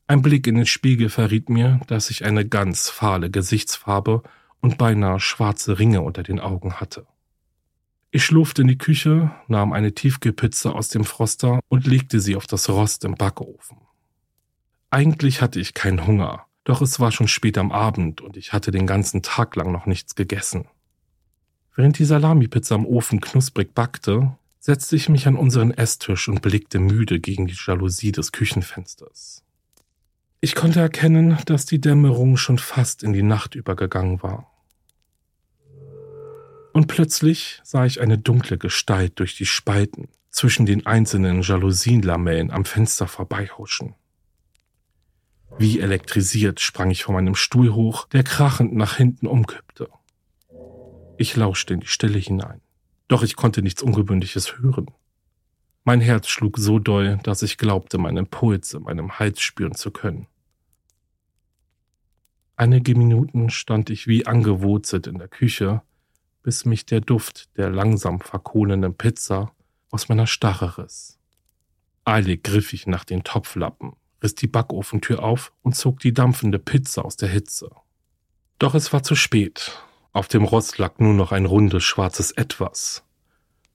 Ein 0.06 0.22
Blick 0.22 0.46
in 0.46 0.54
den 0.54 0.64
Spiegel 0.64 1.10
verriet 1.10 1.50
mir, 1.50 1.80
dass 1.86 2.08
ich 2.08 2.24
eine 2.24 2.48
ganz 2.48 2.88
fahle 2.88 3.30
Gesichtsfarbe 3.30 4.22
und 4.62 4.78
beinahe 4.78 5.20
schwarze 5.20 5.78
Ringe 5.78 6.00
unter 6.00 6.22
den 6.22 6.40
Augen 6.40 6.80
hatte. 6.80 7.06
Ich 8.10 8.24
schlurfte 8.24 8.62
in 8.62 8.68
die 8.68 8.78
Küche, 8.78 9.30
nahm 9.48 9.72
eine 9.72 9.92
Tiefkühlpizza 9.92 10.70
aus 10.70 10.88
dem 10.88 11.04
Froster 11.04 11.60
und 11.68 11.86
legte 11.86 12.20
sie 12.20 12.36
auf 12.36 12.46
das 12.46 12.70
Rost 12.70 13.04
im 13.04 13.14
Backofen. 13.14 13.76
Eigentlich 14.90 15.42
hatte 15.42 15.60
ich 15.60 15.74
keinen 15.74 16.06
Hunger, 16.06 16.46
doch 16.64 16.80
es 16.80 16.98
war 17.00 17.12
schon 17.12 17.28
spät 17.28 17.58
am 17.58 17.70
Abend 17.70 18.22
und 18.22 18.38
ich 18.38 18.54
hatte 18.54 18.70
den 18.70 18.86
ganzen 18.86 19.22
Tag 19.22 19.56
lang 19.56 19.72
noch 19.72 19.84
nichts 19.84 20.14
gegessen. 20.14 20.66
Während 21.74 21.98
die 21.98 22.06
Salamipizza 22.06 22.74
am 22.74 22.86
Ofen 22.86 23.20
knusprig 23.20 23.74
backte, 23.74 24.36
setzte 24.58 24.96
ich 24.96 25.10
mich 25.10 25.26
an 25.28 25.36
unseren 25.36 25.70
Esstisch 25.70 26.28
und 26.28 26.40
blickte 26.40 26.78
müde 26.78 27.20
gegen 27.20 27.46
die 27.46 27.56
Jalousie 27.56 28.12
des 28.12 28.32
Küchenfensters. 28.32 29.44
Ich 30.40 30.54
konnte 30.54 30.80
erkennen, 30.80 31.36
dass 31.44 31.66
die 31.66 31.80
Dämmerung 31.80 32.38
schon 32.38 32.58
fast 32.58 33.02
in 33.02 33.12
die 33.12 33.22
Nacht 33.22 33.54
übergegangen 33.54 34.22
war. 34.22 34.50
Und 36.78 36.86
plötzlich 36.86 37.60
sah 37.64 37.86
ich 37.86 38.00
eine 38.00 38.18
dunkle 38.18 38.56
Gestalt 38.56 39.18
durch 39.18 39.36
die 39.36 39.46
Spalten 39.46 40.06
zwischen 40.30 40.64
den 40.64 40.86
einzelnen 40.86 41.42
Jalousienlamellen 41.42 42.52
am 42.52 42.64
Fenster 42.64 43.08
vorbeihuschen. 43.08 43.96
Wie 45.58 45.80
elektrisiert 45.80 46.60
sprang 46.60 46.92
ich 46.92 47.02
von 47.02 47.16
meinem 47.16 47.34
Stuhl 47.34 47.74
hoch, 47.74 48.06
der 48.06 48.22
krachend 48.22 48.74
nach 48.74 48.94
hinten 48.94 49.26
umkippte. 49.26 49.88
Ich 51.16 51.34
lauschte 51.34 51.74
in 51.74 51.80
die 51.80 51.88
Stille 51.88 52.20
hinein, 52.20 52.60
doch 53.08 53.24
ich 53.24 53.34
konnte 53.34 53.60
nichts 53.60 53.82
Ungewöhnliches 53.82 54.60
hören. 54.60 54.86
Mein 55.82 56.00
Herz 56.00 56.28
schlug 56.28 56.58
so 56.58 56.78
doll, 56.78 57.18
dass 57.24 57.42
ich 57.42 57.58
glaubte, 57.58 57.98
meinen 57.98 58.28
Puls 58.28 58.72
in 58.72 58.84
meinem 58.84 59.18
Hals 59.18 59.40
spüren 59.40 59.74
zu 59.74 59.90
können. 59.90 60.28
Einige 62.54 62.94
Minuten 62.94 63.50
stand 63.50 63.90
ich 63.90 64.06
wie 64.06 64.26
angewurzelt 64.26 65.08
in 65.08 65.18
der 65.18 65.26
Küche, 65.26 65.82
bis 66.48 66.64
mich 66.64 66.86
der 66.86 67.02
Duft 67.02 67.54
der 67.58 67.68
langsam 67.68 68.20
verkohlenden 68.20 68.94
Pizza 68.94 69.52
aus 69.90 70.08
meiner 70.08 70.26
Starre 70.26 70.78
riss. 70.78 71.18
Eilig 72.06 72.42
griff 72.42 72.72
ich 72.72 72.86
nach 72.86 73.04
den 73.04 73.22
Topflappen, 73.22 73.92
riss 74.22 74.34
die 74.34 74.46
Backofentür 74.46 75.22
auf 75.22 75.52
und 75.60 75.76
zog 75.76 76.00
die 76.00 76.14
dampfende 76.14 76.58
Pizza 76.58 77.04
aus 77.04 77.18
der 77.18 77.28
Hitze. 77.28 77.68
Doch 78.58 78.74
es 78.74 78.94
war 78.94 79.02
zu 79.02 79.14
spät. 79.14 79.72
Auf 80.14 80.26
dem 80.26 80.44
Rost 80.44 80.78
lag 80.78 80.98
nur 81.00 81.12
noch 81.12 81.32
ein 81.32 81.44
rundes 81.44 81.84
schwarzes 81.84 82.30
Etwas. 82.30 83.04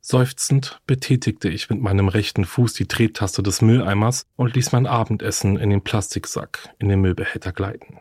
Seufzend 0.01 0.81
betätigte 0.87 1.49
ich 1.49 1.69
mit 1.69 1.79
meinem 1.79 2.07
rechten 2.07 2.43
Fuß 2.43 2.73
die 2.73 2.87
Drehtaste 2.87 3.43
des 3.43 3.61
Mülleimers 3.61 4.25
und 4.35 4.55
ließ 4.55 4.71
mein 4.71 4.87
Abendessen 4.87 5.57
in 5.57 5.69
den 5.69 5.83
Plastiksack 5.83 6.73
in 6.79 6.89
den 6.89 7.01
Müllbehälter 7.01 7.51
gleiten. 7.51 7.99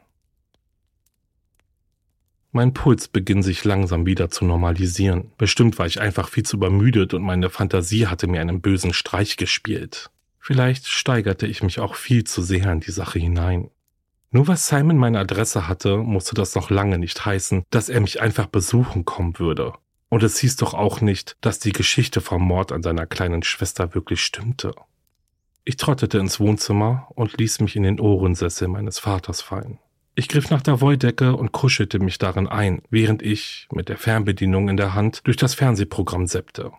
Mein 2.55 2.75
Puls 2.75 3.09
beginnt 3.09 3.45
sich 3.45 3.65
langsam 3.65 4.05
wieder 4.05 4.29
zu 4.29 4.45
normalisieren. 4.45 5.33
Bestimmt 5.39 5.79
war 5.79 5.87
ich 5.87 6.03
einfach 6.03 6.29
viel 6.29 6.43
zu 6.43 6.59
übermüdet 6.59 7.15
und 7.15 7.23
meine 7.23 7.49
Fantasie 7.49 8.07
hatte 8.07 8.27
mir 8.27 8.43
einen 8.43 8.61
bösen 8.61 8.93
Streich 8.93 9.39
gespielt. 9.39 10.11
Vielleicht 10.39 10.87
steigerte 10.87 11.47
ich 11.47 11.63
mich 11.63 11.81
auch 11.81 11.95
viel 11.95 12.25
zu 12.25 12.43
sehr 12.43 12.71
in 12.71 12.81
die 12.81 12.91
Sache 12.91 13.19
hinein. 13.19 13.71
Nur 14.33 14.49
weil 14.49 14.59
Simon 14.59 14.99
meine 14.99 15.19
Adresse 15.19 15.67
hatte, 15.67 15.97
musste 15.97 16.35
das 16.35 16.55
noch 16.55 16.69
lange 16.69 16.99
nicht 16.99 17.25
heißen, 17.25 17.65
dass 17.71 17.89
er 17.89 18.01
mich 18.01 18.21
einfach 18.21 18.49
besuchen 18.49 19.07
kommen 19.07 19.39
würde. 19.39 19.73
Und 20.11 20.23
es 20.23 20.39
hieß 20.39 20.57
doch 20.57 20.75
auch 20.75 21.01
nicht, 21.01 21.39
dass 21.41 21.59
die 21.59 21.73
Geschichte 21.73 22.21
vom 22.21 22.43
Mord 22.43 22.71
an 22.71 22.83
seiner 22.83 23.07
kleinen 23.07 23.43
Schwester 23.43 23.95
wirklich 23.95 24.23
stimmte. 24.23 24.75
Ich 25.65 25.79
trottete 25.79 26.19
ins 26.19 26.39
Wohnzimmer 26.39 27.09
und 27.15 27.39
ließ 27.39 27.61
mich 27.61 27.77
in 27.77 27.85
den 27.85 27.99
Ohrensessel 27.99 28.69
meines 28.69 28.99
Vaters 28.99 29.41
fallen. 29.41 29.79
Ich 30.15 30.29
griff 30.29 30.51
nach 30.51 30.61
der 30.61 30.83
Wolldecke 30.83 31.35
und 31.35 31.53
kuschelte 31.53 31.99
mich 31.99 32.19
darin 32.19 32.47
ein, 32.47 32.83
während 32.91 33.23
ich, 33.23 33.67
mit 33.73 33.89
der 33.89 33.97
Fernbedienung 33.97 34.69
in 34.69 34.77
der 34.77 34.95
Hand, 34.95 35.27
durch 35.27 35.39
das 35.39 35.55
Fernsehprogramm 35.55 36.27
seppte. 36.27 36.73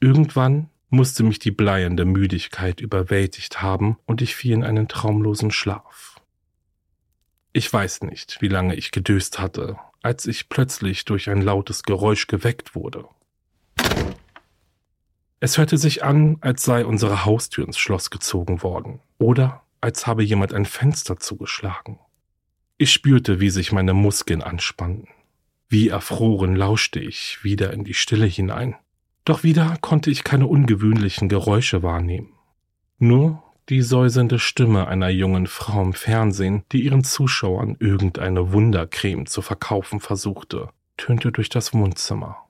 Irgendwann 0.00 0.68
musste 0.88 1.24
mich 1.24 1.40
die 1.40 1.50
bleiende 1.50 2.04
Müdigkeit 2.04 2.80
überwältigt 2.80 3.62
haben 3.62 3.98
und 4.06 4.22
ich 4.22 4.36
fiel 4.36 4.52
in 4.52 4.62
einen 4.62 4.86
traumlosen 4.86 5.50
Schlaf. 5.50 6.20
Ich 7.52 7.70
weiß 7.72 8.02
nicht, 8.02 8.40
wie 8.40 8.48
lange 8.48 8.76
ich 8.76 8.92
gedöst 8.92 9.40
hatte, 9.40 9.76
als 10.00 10.26
ich 10.26 10.48
plötzlich 10.48 11.04
durch 11.04 11.30
ein 11.30 11.42
lautes 11.42 11.82
Geräusch 11.82 12.28
geweckt 12.28 12.76
wurde. 12.76 13.06
Es 15.40 15.58
hörte 15.58 15.78
sich 15.78 16.04
an, 16.04 16.36
als 16.40 16.62
sei 16.62 16.86
unsere 16.86 17.24
Haustür 17.24 17.66
ins 17.66 17.78
Schloss 17.78 18.10
gezogen 18.10 18.62
worden 18.62 19.00
oder 19.18 19.64
als 19.80 20.06
habe 20.06 20.22
jemand 20.22 20.54
ein 20.54 20.64
Fenster 20.64 21.18
zugeschlagen. 21.18 21.98
Ich 22.82 22.90
spürte, 22.90 23.38
wie 23.38 23.50
sich 23.50 23.70
meine 23.70 23.94
Muskeln 23.94 24.42
anspannten. 24.42 25.06
Wie 25.68 25.90
erfroren 25.90 26.56
lauschte 26.56 26.98
ich 26.98 27.38
wieder 27.44 27.72
in 27.72 27.84
die 27.84 27.94
Stille 27.94 28.26
hinein. 28.26 28.74
Doch 29.24 29.44
wieder 29.44 29.76
konnte 29.80 30.10
ich 30.10 30.24
keine 30.24 30.48
ungewöhnlichen 30.48 31.28
Geräusche 31.28 31.84
wahrnehmen. 31.84 32.32
Nur 32.98 33.40
die 33.68 33.82
säusende 33.82 34.40
Stimme 34.40 34.88
einer 34.88 35.10
jungen 35.10 35.46
Frau 35.46 35.80
im 35.80 35.92
Fernsehen, 35.92 36.64
die 36.72 36.82
ihren 36.82 37.04
Zuschauern 37.04 37.76
irgendeine 37.78 38.52
Wundercreme 38.52 39.26
zu 39.26 39.42
verkaufen 39.42 40.00
versuchte, 40.00 40.70
tönte 40.96 41.30
durch 41.30 41.50
das 41.50 41.72
Wohnzimmer. 41.72 42.48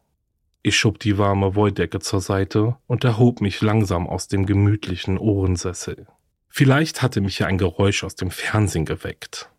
Ich 0.62 0.79
schob 0.79 0.99
die 0.99 1.19
warme 1.19 1.57
Wolldecke 1.57 2.01
zur 2.01 2.23
Seite 2.23 2.79
und 2.87 3.05
erhob 3.05 3.43
mich 3.43 3.61
langsam 3.61 4.07
aus 4.07 4.29
dem 4.29 4.47
gemütlichen 4.47 5.19
Ohrensessel. 5.19 6.07
Vielleicht 6.49 7.03
hatte 7.03 7.21
mich 7.21 7.41
ja 7.41 7.49
ein 7.49 7.59
Geräusch 7.59 8.03
aus 8.03 8.15
dem 8.15 8.31
Fernsehen 8.31 8.87
geweckt. 8.87 9.51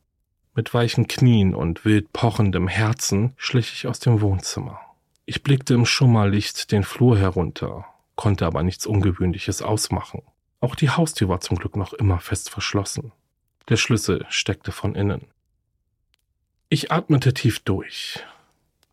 Mit 0.55 0.73
weichen 0.73 1.07
Knien 1.07 1.55
und 1.55 1.83
wild 1.83 2.13
pochendem 2.13 2.67
Herzen 2.67 3.33
schlich 3.37 3.73
ich 3.73 3.87
aus 3.87 3.99
dem 3.99 4.21
Wohnzimmer. 4.21 4.79
Ich 5.25 5.41
blickte 5.41 5.73
im 5.73 5.85
Schummerlicht 5.85 6.71
den 6.71 6.83
Flur 6.83 7.17
herunter, 7.17 7.85
konnte 8.15 8.45
aber 8.45 8.61
nichts 8.61 8.85
Ungewöhnliches 8.85 9.63
ausmachen. 9.63 10.21
Auch 10.59 10.75
die 10.75 10.91
Haustür 10.91 11.27
war 11.27 11.39
zum 11.39 11.57
Glück 11.57 11.75
noch 11.75 11.93
immer 11.93 12.19
fest 12.19 12.51
verschlossen. 12.51 13.11
Der 13.69 13.77
Schlüssel 13.77 14.25
steckte 14.29 14.71
von 14.71 14.93
innen. 14.93 15.25
Ich 16.69 16.91
atmete 16.91 17.33
tief 17.33 17.59
durch. 17.59 18.23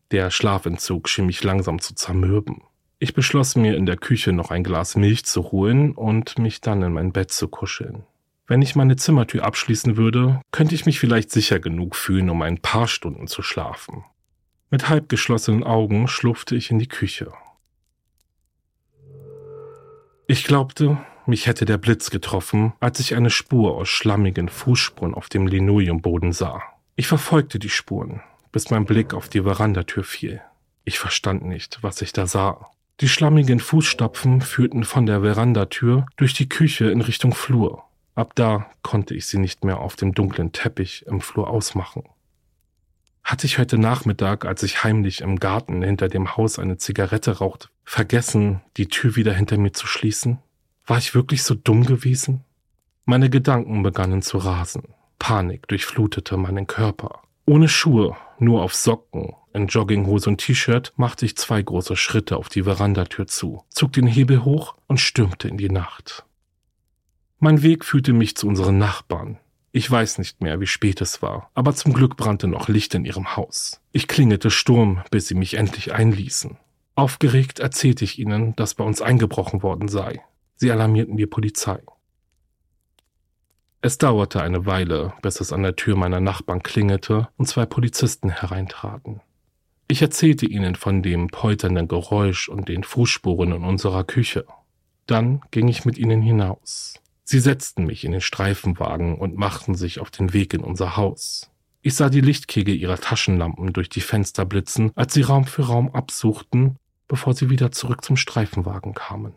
Der 0.09 0.31
Schlafentzug 0.31 1.09
schien 1.09 1.27
mich 1.27 1.43
langsam 1.43 1.79
zu 1.79 1.93
zermürben. 1.93 2.63
Ich 2.97 3.13
beschloss 3.13 3.55
mir 3.55 3.77
in 3.77 3.85
der 3.85 3.97
Küche 3.97 4.33
noch 4.33 4.49
ein 4.51 4.63
Glas 4.63 4.95
Milch 4.95 5.25
zu 5.25 5.51
holen 5.51 5.93
und 5.93 6.39
mich 6.39 6.61
dann 6.61 6.81
in 6.81 6.93
mein 6.93 7.11
Bett 7.11 7.31
zu 7.31 7.47
kuscheln. 7.47 8.03
Wenn 8.51 8.61
ich 8.61 8.75
meine 8.75 8.97
Zimmertür 8.97 9.45
abschließen 9.45 9.95
würde, 9.95 10.41
könnte 10.51 10.75
ich 10.75 10.85
mich 10.85 10.99
vielleicht 10.99 11.31
sicher 11.31 11.61
genug 11.61 11.95
fühlen, 11.95 12.29
um 12.29 12.41
ein 12.41 12.57
paar 12.57 12.89
Stunden 12.89 13.27
zu 13.27 13.43
schlafen. 13.43 14.03
Mit 14.69 14.89
halb 14.89 15.07
geschlossenen 15.07 15.63
Augen 15.63 16.09
schlurfte 16.09 16.57
ich 16.57 16.69
in 16.69 16.77
die 16.77 16.89
Küche. 16.89 17.31
Ich 20.27 20.43
glaubte, 20.43 20.97
mich 21.25 21.47
hätte 21.47 21.63
der 21.63 21.77
Blitz 21.77 22.09
getroffen, 22.09 22.73
als 22.81 22.99
ich 22.99 23.15
eine 23.15 23.29
Spur 23.29 23.77
aus 23.77 23.87
schlammigen 23.87 24.49
Fußspuren 24.49 25.13
auf 25.13 25.29
dem 25.29 25.47
Linoleumboden 25.47 26.33
sah. 26.33 26.61
Ich 26.97 27.07
verfolgte 27.07 27.57
die 27.57 27.69
Spuren, 27.69 28.21
bis 28.51 28.69
mein 28.69 28.83
Blick 28.83 29.13
auf 29.13 29.29
die 29.29 29.43
Verandatür 29.43 30.03
fiel. 30.03 30.41
Ich 30.83 30.99
verstand 30.99 31.45
nicht, 31.45 31.79
was 31.83 32.01
ich 32.01 32.11
da 32.11 32.27
sah. 32.27 32.69
Die 32.99 33.07
schlammigen 33.07 33.61
Fußstapfen 33.61 34.41
führten 34.41 34.83
von 34.83 35.05
der 35.05 35.21
Verandatür 35.21 36.05
durch 36.17 36.33
die 36.33 36.49
Küche 36.49 36.91
in 36.91 36.99
Richtung 36.99 37.33
Flur. 37.33 37.85
Ab 38.15 38.33
da 38.35 38.69
konnte 38.81 39.15
ich 39.15 39.25
sie 39.25 39.39
nicht 39.39 39.63
mehr 39.63 39.79
auf 39.79 39.95
dem 39.95 40.13
dunklen 40.13 40.51
Teppich 40.51 41.05
im 41.07 41.21
Flur 41.21 41.49
ausmachen. 41.49 42.03
Hatte 43.23 43.45
ich 43.45 43.59
heute 43.59 43.77
Nachmittag, 43.77 44.45
als 44.45 44.63
ich 44.63 44.83
heimlich 44.83 45.21
im 45.21 45.37
Garten 45.39 45.81
hinter 45.83 46.09
dem 46.09 46.35
Haus 46.35 46.59
eine 46.59 46.77
Zigarette 46.77 47.37
rauchte, 47.37 47.69
vergessen, 47.85 48.61
die 48.77 48.87
Tür 48.87 49.15
wieder 49.15 49.33
hinter 49.33 49.57
mir 49.57 49.71
zu 49.71 49.87
schließen? 49.87 50.39
War 50.85 50.97
ich 50.97 51.15
wirklich 51.15 51.43
so 51.43 51.55
dumm 51.55 51.85
gewesen? 51.85 52.43
Meine 53.05 53.29
Gedanken 53.29 53.83
begannen 53.83 54.21
zu 54.21 54.37
rasen. 54.37 54.83
Panik 55.19 55.67
durchflutete 55.67 56.35
meinen 56.35 56.67
Körper. 56.67 57.21
Ohne 57.45 57.69
Schuhe, 57.69 58.17
nur 58.39 58.63
auf 58.63 58.75
Socken, 58.75 59.35
in 59.53 59.67
Jogginghose 59.67 60.29
und 60.29 60.37
T-Shirt 60.39 60.93
machte 60.95 61.25
ich 61.25 61.37
zwei 61.37 61.61
große 61.61 61.95
Schritte 61.95 62.37
auf 62.37 62.49
die 62.49 62.63
Verandatür 62.63 63.27
zu, 63.27 63.63
zog 63.69 63.93
den 63.93 64.07
Hebel 64.07 64.45
hoch 64.45 64.75
und 64.87 64.99
stürmte 64.99 65.47
in 65.47 65.57
die 65.57 65.69
Nacht. 65.69 66.25
Mein 67.43 67.63
Weg 67.63 67.85
führte 67.85 68.13
mich 68.13 68.37
zu 68.37 68.47
unseren 68.47 68.77
Nachbarn. 68.77 69.39
Ich 69.71 69.89
weiß 69.89 70.19
nicht 70.19 70.41
mehr, 70.41 70.59
wie 70.61 70.67
spät 70.67 71.01
es 71.01 71.23
war, 71.23 71.49
aber 71.55 71.73
zum 71.73 71.91
Glück 71.91 72.15
brannte 72.15 72.47
noch 72.47 72.67
Licht 72.67 72.93
in 72.93 73.03
ihrem 73.03 73.35
Haus. 73.35 73.81
Ich 73.91 74.07
klingelte 74.07 74.51
Sturm, 74.51 75.01
bis 75.09 75.27
sie 75.27 75.33
mich 75.33 75.55
endlich 75.55 75.91
einließen. 75.91 76.59
Aufgeregt 76.93 77.57
erzählte 77.57 78.05
ich 78.05 78.19
ihnen, 78.19 78.55
dass 78.57 78.75
bei 78.75 78.83
uns 78.83 79.01
eingebrochen 79.01 79.63
worden 79.63 79.87
sei. 79.87 80.21
Sie 80.55 80.71
alarmierten 80.71 81.17
die 81.17 81.25
Polizei. 81.25 81.79
Es 83.81 83.97
dauerte 83.97 84.43
eine 84.43 84.67
Weile, 84.67 85.13
bis 85.23 85.41
es 85.41 85.51
an 85.51 85.63
der 85.63 85.75
Tür 85.75 85.95
meiner 85.95 86.19
Nachbarn 86.19 86.61
klingelte 86.61 87.27
und 87.37 87.47
zwei 87.47 87.65
Polizisten 87.65 88.29
hereintraten. 88.29 89.19
Ich 89.87 90.03
erzählte 90.03 90.45
ihnen 90.45 90.75
von 90.75 91.01
dem 91.01 91.29
polternden 91.29 91.87
Geräusch 91.87 92.49
und 92.49 92.69
den 92.69 92.83
Fußspuren 92.83 93.51
in 93.51 93.63
unserer 93.63 94.03
Küche. 94.03 94.45
Dann 95.07 95.41
ging 95.49 95.69
ich 95.69 95.85
mit 95.85 95.97
ihnen 95.97 96.21
hinaus. 96.21 97.00
Sie 97.31 97.39
setzten 97.39 97.85
mich 97.85 98.03
in 98.03 98.11
den 98.11 98.19
Streifenwagen 98.19 99.15
und 99.15 99.37
machten 99.37 99.73
sich 99.73 100.01
auf 100.01 100.11
den 100.11 100.33
Weg 100.33 100.53
in 100.53 100.65
unser 100.65 100.97
Haus. 100.97 101.49
Ich 101.81 101.95
sah 101.95 102.09
die 102.09 102.19
Lichtkegel 102.19 102.75
ihrer 102.75 102.97
Taschenlampen 102.97 103.71
durch 103.71 103.87
die 103.87 104.01
Fenster 104.01 104.43
blitzen, 104.43 104.91
als 104.95 105.13
sie 105.13 105.21
Raum 105.21 105.45
für 105.45 105.67
Raum 105.67 105.95
absuchten, 105.95 106.75
bevor 107.07 107.33
sie 107.33 107.49
wieder 107.49 107.71
zurück 107.71 108.03
zum 108.03 108.17
Streifenwagen 108.17 108.93
kamen. 108.93 109.33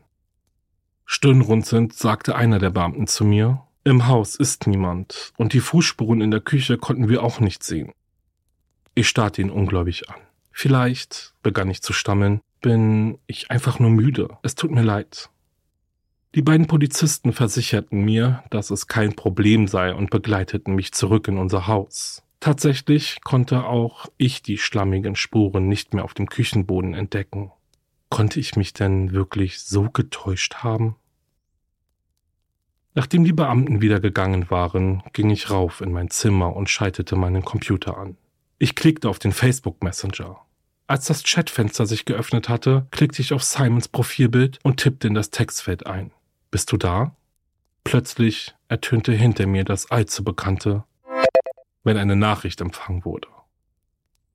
Stirnrunzelnd 1.07 1.93
sagte 1.93 2.35
einer 2.35 2.59
der 2.59 2.71
Beamten 2.71 3.07
zu 3.07 3.25
mir, 3.25 3.63
im 3.85 4.09
Haus 4.09 4.35
ist 4.35 4.67
niemand 4.67 5.33
und 5.37 5.53
die 5.53 5.61
Fußspuren 5.61 6.21
in 6.21 6.33
der 6.33 6.41
Küche 6.41 6.79
konnten 6.79 7.09
wir 7.09 7.23
auch 7.23 7.39
nicht 7.39 7.63
sehen. 7.63 7.93
Ich 8.97 9.09
starrte 9.09 9.41
ihn 9.41 9.51
ungläubig 9.51 10.11
an. 10.11 10.21
Vielleicht, 10.51 11.33
begann 11.45 11.71
ich 11.71 11.81
zu 11.81 11.93
stammeln, 11.93 12.41
bin 12.61 13.19
ich 13.29 13.53
einfach 13.53 13.79
nur 13.79 13.91
müde. 13.91 14.37
Es 14.43 14.57
tut 14.57 14.73
mir 14.73 14.83
leid. 14.83 15.31
Die 16.35 16.43
beiden 16.43 16.67
Polizisten 16.67 17.33
versicherten 17.33 18.05
mir, 18.05 18.43
dass 18.51 18.71
es 18.71 18.89
kein 18.89 19.15
Problem 19.15 19.69
sei 19.69 19.95
und 19.95 20.11
begleiteten 20.11 20.75
mich 20.75 20.91
zurück 20.91 21.29
in 21.29 21.39
unser 21.39 21.69
Haus. 21.69 22.25
Tatsächlich 22.41 23.21
konnte 23.23 23.65
auch 23.65 24.07
ich 24.17 24.43
die 24.43 24.59
schlammigen 24.59 25.15
Spuren 25.15 25.69
nicht 25.69 25.95
mehr 25.95 26.03
auf 26.03 26.13
dem 26.13 26.29
Küchenboden 26.29 26.93
entdecken. 26.93 27.53
Konnte 28.09 28.41
ich 28.41 28.57
mich 28.57 28.73
denn 28.73 29.13
wirklich 29.13 29.61
so 29.61 29.89
getäuscht 29.89 30.57
haben? 30.57 30.97
Nachdem 32.95 33.25
die 33.25 33.33
Beamten 33.33 33.81
wieder 33.81 34.01
gegangen 34.01 34.51
waren, 34.51 35.05
ging 35.13 35.31
ich 35.31 35.51
rauf 35.51 35.81
in 35.81 35.93
mein 35.93 36.11
Zimmer 36.11 36.57
und 36.57 36.69
schaltete 36.69 37.15
meinen 37.15 37.45
Computer 37.45 37.97
an. 37.97 38.17
Ich 38.59 38.75
klickte 38.75 39.09
auf 39.09 39.21
den 39.21 39.33
Facebook 39.33 39.85
Messenger. 39.85 40.41
Als 40.89 41.07
das 41.07 41.23
Chatfenster 41.23 41.87
sich 41.87 42.05
geöffnet 42.05 42.49
hatte, 42.49 42.89
klickte 42.91 43.23
ich 43.23 43.33
auf 43.33 43.45
Simons 43.45 43.87
Profilbild 43.87 44.59
und 44.65 44.79
tippte 44.79 45.07
in 45.07 45.15
das 45.15 45.31
Textfeld 45.31 45.87
ein. 45.87 46.11
Bist 46.55 46.71
du 46.71 46.77
da? 46.77 47.17
Plötzlich 47.83 48.55
ertönte 48.69 49.11
hinter 49.11 49.49
mir 49.49 49.65
das 49.65 49.91
allzu 49.91 50.23
bekannte, 50.23 50.85
wenn 51.83 51.97
eine 51.97 52.15
Nachricht 52.15 52.61
empfangen 52.61 53.05
wurde. 53.05 53.27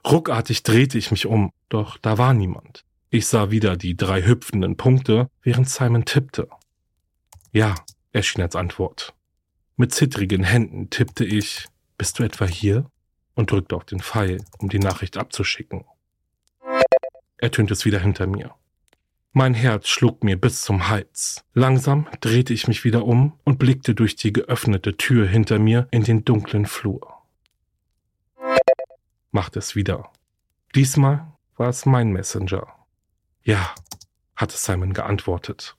Ruckartig 0.06 0.64
drehte 0.64 0.98
ich 0.98 1.12
mich 1.12 1.28
um, 1.28 1.54
doch 1.70 1.98
da 1.98 2.18
war 2.18 2.34
niemand. 2.34 2.84
Ich 3.10 3.28
sah 3.28 3.52
wieder 3.52 3.78
die 3.78 3.96
drei 3.96 4.22
hüpfenden 4.22 4.76
Punkte, 4.76 5.30
während 5.44 5.70
Simon 5.70 6.04
tippte. 6.04 6.50
Ja, 7.54 7.74
erschien 8.12 8.42
als 8.42 8.58
Antwort. 8.58 9.14
Mit 9.78 9.94
zittrigen 9.94 10.44
Händen 10.44 10.90
tippte 10.90 11.24
ich, 11.24 11.70
bist 11.98 12.20
du 12.20 12.24
etwa 12.24 12.46
hier? 12.46 12.92
und 13.34 13.50
drückte 13.50 13.78
auf 13.78 13.86
den 13.86 14.02
Pfeil, 14.02 14.44
um 14.58 14.68
die 14.68 14.80
Nachricht 14.80 15.16
abzuschicken. 15.16 15.86
Ertönte 17.38 17.72
es 17.72 17.86
wieder 17.86 18.00
hinter 18.00 18.28
mir. 18.28 18.56
Mein 19.32 19.54
Herz 19.54 19.88
schlug 19.88 20.24
mir 20.24 20.42
bis 20.42 20.64
zum 20.64 20.90
Hals. 20.90 21.44
Langsam 21.54 22.08
drehte 22.20 22.52
ich 22.52 22.68
mich 22.68 22.84
wieder 22.84 23.06
um 23.06 23.34
und 23.44 23.60
blickte 23.60 23.94
durch 23.94 24.16
die 24.16 24.34
geöffnete 24.34 24.98
Tür 24.98 25.28
hinter 25.28 25.60
mir 25.60 25.88
in 25.92 26.04
den 26.04 26.26
dunklen 26.26 26.66
Flur. 26.66 27.14
Machte 29.30 29.60
es 29.60 29.76
wieder. 29.76 30.12
Diesmal 30.74 31.32
war 31.58 31.70
es 31.70 31.86
mein 31.86 32.12
Messenger. 32.12 32.66
Ja, 33.44 33.76
hatte 34.36 34.58
Simon 34.58 34.94
geantwortet. 34.94 35.76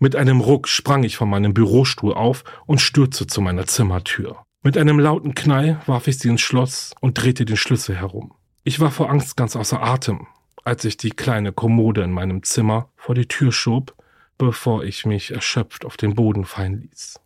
Mit 0.00 0.16
einem 0.16 0.40
Ruck 0.40 0.66
sprang 0.66 1.04
ich 1.04 1.16
von 1.16 1.30
meinem 1.30 1.54
Bürostuhl 1.54 2.14
auf 2.14 2.42
und 2.66 2.80
stürzte 2.80 3.28
zu 3.28 3.40
meiner 3.40 3.66
Zimmertür. 3.66 4.44
Mit 4.62 4.76
einem 4.76 4.98
lauten 4.98 5.36
Knall 5.36 5.80
warf 5.86 6.08
ich 6.08 6.18
sie 6.18 6.28
ins 6.28 6.40
Schloss 6.40 6.92
und 7.00 7.14
drehte 7.14 7.44
den 7.44 7.56
Schlüssel 7.56 7.94
herum. 7.96 8.34
Ich 8.64 8.80
war 8.80 8.90
vor 8.90 9.10
Angst 9.10 9.36
ganz 9.36 9.54
außer 9.54 9.80
Atem 9.80 10.26
als 10.64 10.84
ich 10.84 10.96
die 10.96 11.10
kleine 11.10 11.52
Kommode 11.52 12.02
in 12.02 12.12
meinem 12.12 12.42
Zimmer 12.42 12.88
vor 12.96 13.14
die 13.14 13.28
Tür 13.28 13.52
schob, 13.52 13.94
bevor 14.38 14.84
ich 14.84 15.06
mich 15.06 15.32
erschöpft 15.32 15.84
auf 15.84 15.96
den 15.96 16.14
Boden 16.14 16.44
fallen 16.44 16.80
ließ. 16.80 17.20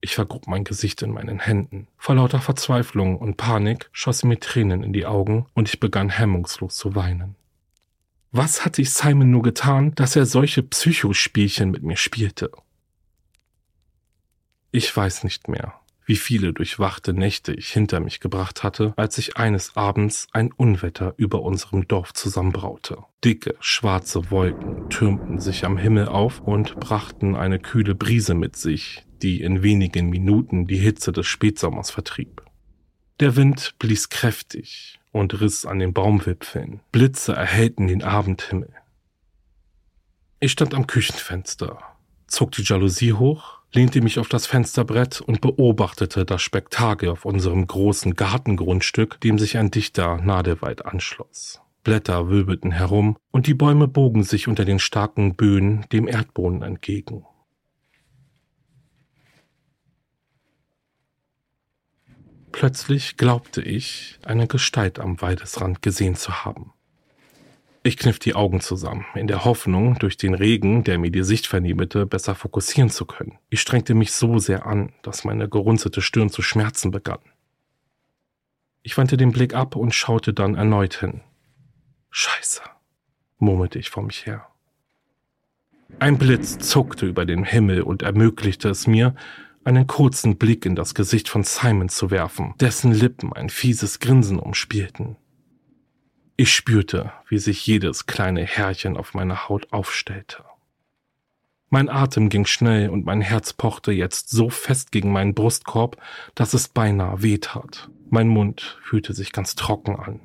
Ich 0.00 0.14
vergrub 0.14 0.46
mein 0.46 0.64
Gesicht 0.64 1.02
in 1.02 1.10
meinen 1.10 1.40
Händen. 1.40 1.88
Vor 1.96 2.14
lauter 2.14 2.40
Verzweiflung 2.40 3.18
und 3.18 3.36
Panik 3.36 3.88
schossen 3.92 4.28
mir 4.28 4.38
Tränen 4.38 4.82
in 4.82 4.92
die 4.92 5.06
Augen 5.06 5.46
und 5.54 5.68
ich 5.68 5.80
begann 5.80 6.10
hemmungslos 6.10 6.76
zu 6.76 6.94
weinen. 6.94 7.34
Was 8.30 8.64
hatte 8.64 8.82
ich 8.82 8.92
Simon 8.92 9.30
nur 9.30 9.42
getan, 9.42 9.94
dass 9.94 10.14
er 10.14 10.26
solche 10.26 10.62
Psychospielchen 10.62 11.70
mit 11.70 11.82
mir 11.82 11.96
spielte? 11.96 12.52
Ich 14.70 14.94
weiß 14.94 15.24
nicht 15.24 15.48
mehr 15.48 15.80
wie 16.06 16.16
viele 16.16 16.52
durchwachte 16.52 17.12
Nächte 17.12 17.52
ich 17.52 17.68
hinter 17.68 18.00
mich 18.00 18.20
gebracht 18.20 18.62
hatte, 18.62 18.94
als 18.96 19.16
sich 19.16 19.36
eines 19.36 19.76
Abends 19.76 20.28
ein 20.32 20.52
Unwetter 20.52 21.14
über 21.16 21.42
unserem 21.42 21.86
Dorf 21.88 22.14
zusammenbraute. 22.14 22.98
Dicke, 23.24 23.56
schwarze 23.60 24.30
Wolken 24.30 24.88
türmten 24.88 25.40
sich 25.40 25.64
am 25.64 25.76
Himmel 25.76 26.06
auf 26.06 26.40
und 26.40 26.78
brachten 26.78 27.34
eine 27.34 27.58
kühle 27.58 27.96
Brise 27.96 28.34
mit 28.34 28.56
sich, 28.56 29.04
die 29.20 29.42
in 29.42 29.64
wenigen 29.64 30.08
Minuten 30.08 30.66
die 30.68 30.78
Hitze 30.78 31.10
des 31.10 31.26
Spätsommers 31.26 31.90
vertrieb. 31.90 32.42
Der 33.18 33.34
Wind 33.34 33.74
blies 33.78 34.08
kräftig 34.08 35.00
und 35.10 35.40
riss 35.40 35.66
an 35.66 35.80
den 35.80 35.92
Baumwipfeln. 35.92 36.80
Blitze 36.92 37.32
erhellten 37.32 37.88
den 37.88 38.04
Abendhimmel. 38.04 38.72
Ich 40.38 40.52
stand 40.52 40.74
am 40.74 40.86
Küchenfenster, 40.86 41.78
zog 42.28 42.52
die 42.52 42.62
Jalousie 42.62 43.14
hoch 43.14 43.55
lehnte 43.72 44.00
mich 44.00 44.18
auf 44.18 44.28
das 44.28 44.46
Fensterbrett 44.46 45.20
und 45.20 45.40
beobachtete 45.40 46.24
das 46.24 46.42
Spektakel 46.42 47.10
auf 47.10 47.24
unserem 47.24 47.66
großen 47.66 48.14
Gartengrundstück, 48.14 49.20
dem 49.20 49.38
sich 49.38 49.58
ein 49.58 49.70
dichter 49.70 50.16
Nadelwald 50.18 50.86
anschloss. 50.86 51.60
Blätter 51.84 52.28
wirbelten 52.28 52.72
herum 52.72 53.16
und 53.30 53.46
die 53.46 53.54
Bäume 53.54 53.86
bogen 53.86 54.24
sich 54.24 54.48
unter 54.48 54.64
den 54.64 54.78
starken 54.78 55.36
Böen 55.36 55.86
dem 55.92 56.08
Erdboden 56.08 56.62
entgegen. 56.62 57.24
Plötzlich 62.50 63.18
glaubte 63.18 63.60
ich, 63.60 64.18
eine 64.24 64.46
Gestalt 64.46 64.98
am 64.98 65.20
Waldesrand 65.20 65.82
gesehen 65.82 66.16
zu 66.16 66.44
haben. 66.44 66.72
Ich 67.86 67.96
kniff 67.96 68.18
die 68.18 68.34
Augen 68.34 68.60
zusammen, 68.60 69.06
in 69.14 69.28
der 69.28 69.44
Hoffnung, 69.44 69.96
durch 70.00 70.16
den 70.16 70.34
Regen, 70.34 70.82
der 70.82 70.98
mir 70.98 71.12
die 71.12 71.22
Sicht 71.22 71.46
vernebete, 71.46 72.04
besser 72.04 72.34
fokussieren 72.34 72.90
zu 72.90 73.04
können. 73.04 73.38
Ich 73.48 73.60
strengte 73.60 73.94
mich 73.94 74.10
so 74.10 74.40
sehr 74.40 74.66
an, 74.66 74.92
dass 75.02 75.22
meine 75.22 75.48
gerunzelte 75.48 76.02
Stirn 76.02 76.28
zu 76.28 76.42
schmerzen 76.42 76.90
begann. 76.90 77.20
Ich 78.82 78.98
wandte 78.98 79.16
den 79.16 79.30
Blick 79.30 79.54
ab 79.54 79.76
und 79.76 79.94
schaute 79.94 80.34
dann 80.34 80.56
erneut 80.56 80.98
hin. 80.98 81.20
Scheiße, 82.10 82.62
murmelte 83.38 83.78
ich 83.78 83.90
vor 83.90 84.02
mich 84.02 84.26
her. 84.26 84.48
Ein 86.00 86.18
Blitz 86.18 86.58
zuckte 86.58 87.06
über 87.06 87.24
den 87.24 87.44
Himmel 87.44 87.82
und 87.82 88.02
ermöglichte 88.02 88.68
es 88.68 88.88
mir, 88.88 89.14
einen 89.62 89.86
kurzen 89.86 90.38
Blick 90.38 90.66
in 90.66 90.74
das 90.74 90.96
Gesicht 90.96 91.28
von 91.28 91.44
Simon 91.44 91.88
zu 91.88 92.10
werfen, 92.10 92.56
dessen 92.58 92.90
Lippen 92.90 93.32
ein 93.32 93.48
fieses 93.48 94.00
Grinsen 94.00 94.40
umspielten. 94.40 95.18
Ich 96.38 96.52
spürte, 96.52 97.12
wie 97.28 97.38
sich 97.38 97.66
jedes 97.66 98.06
kleine 98.06 98.44
Härchen 98.44 98.96
auf 98.98 99.14
meiner 99.14 99.48
Haut 99.48 99.72
aufstellte. 99.72 100.44
Mein 101.70 101.88
Atem 101.88 102.28
ging 102.28 102.46
schnell 102.46 102.90
und 102.90 103.06
mein 103.06 103.22
Herz 103.22 103.52
pochte 103.52 103.90
jetzt 103.90 104.28
so 104.30 104.50
fest 104.50 104.92
gegen 104.92 105.12
meinen 105.12 105.34
Brustkorb, 105.34 105.96
dass 106.34 106.54
es 106.54 106.68
beinahe 106.68 107.22
wehtat. 107.22 107.88
Mein 108.10 108.28
Mund 108.28 108.78
fühlte 108.82 109.14
sich 109.14 109.32
ganz 109.32 109.56
trocken 109.56 109.96
an. 109.96 110.20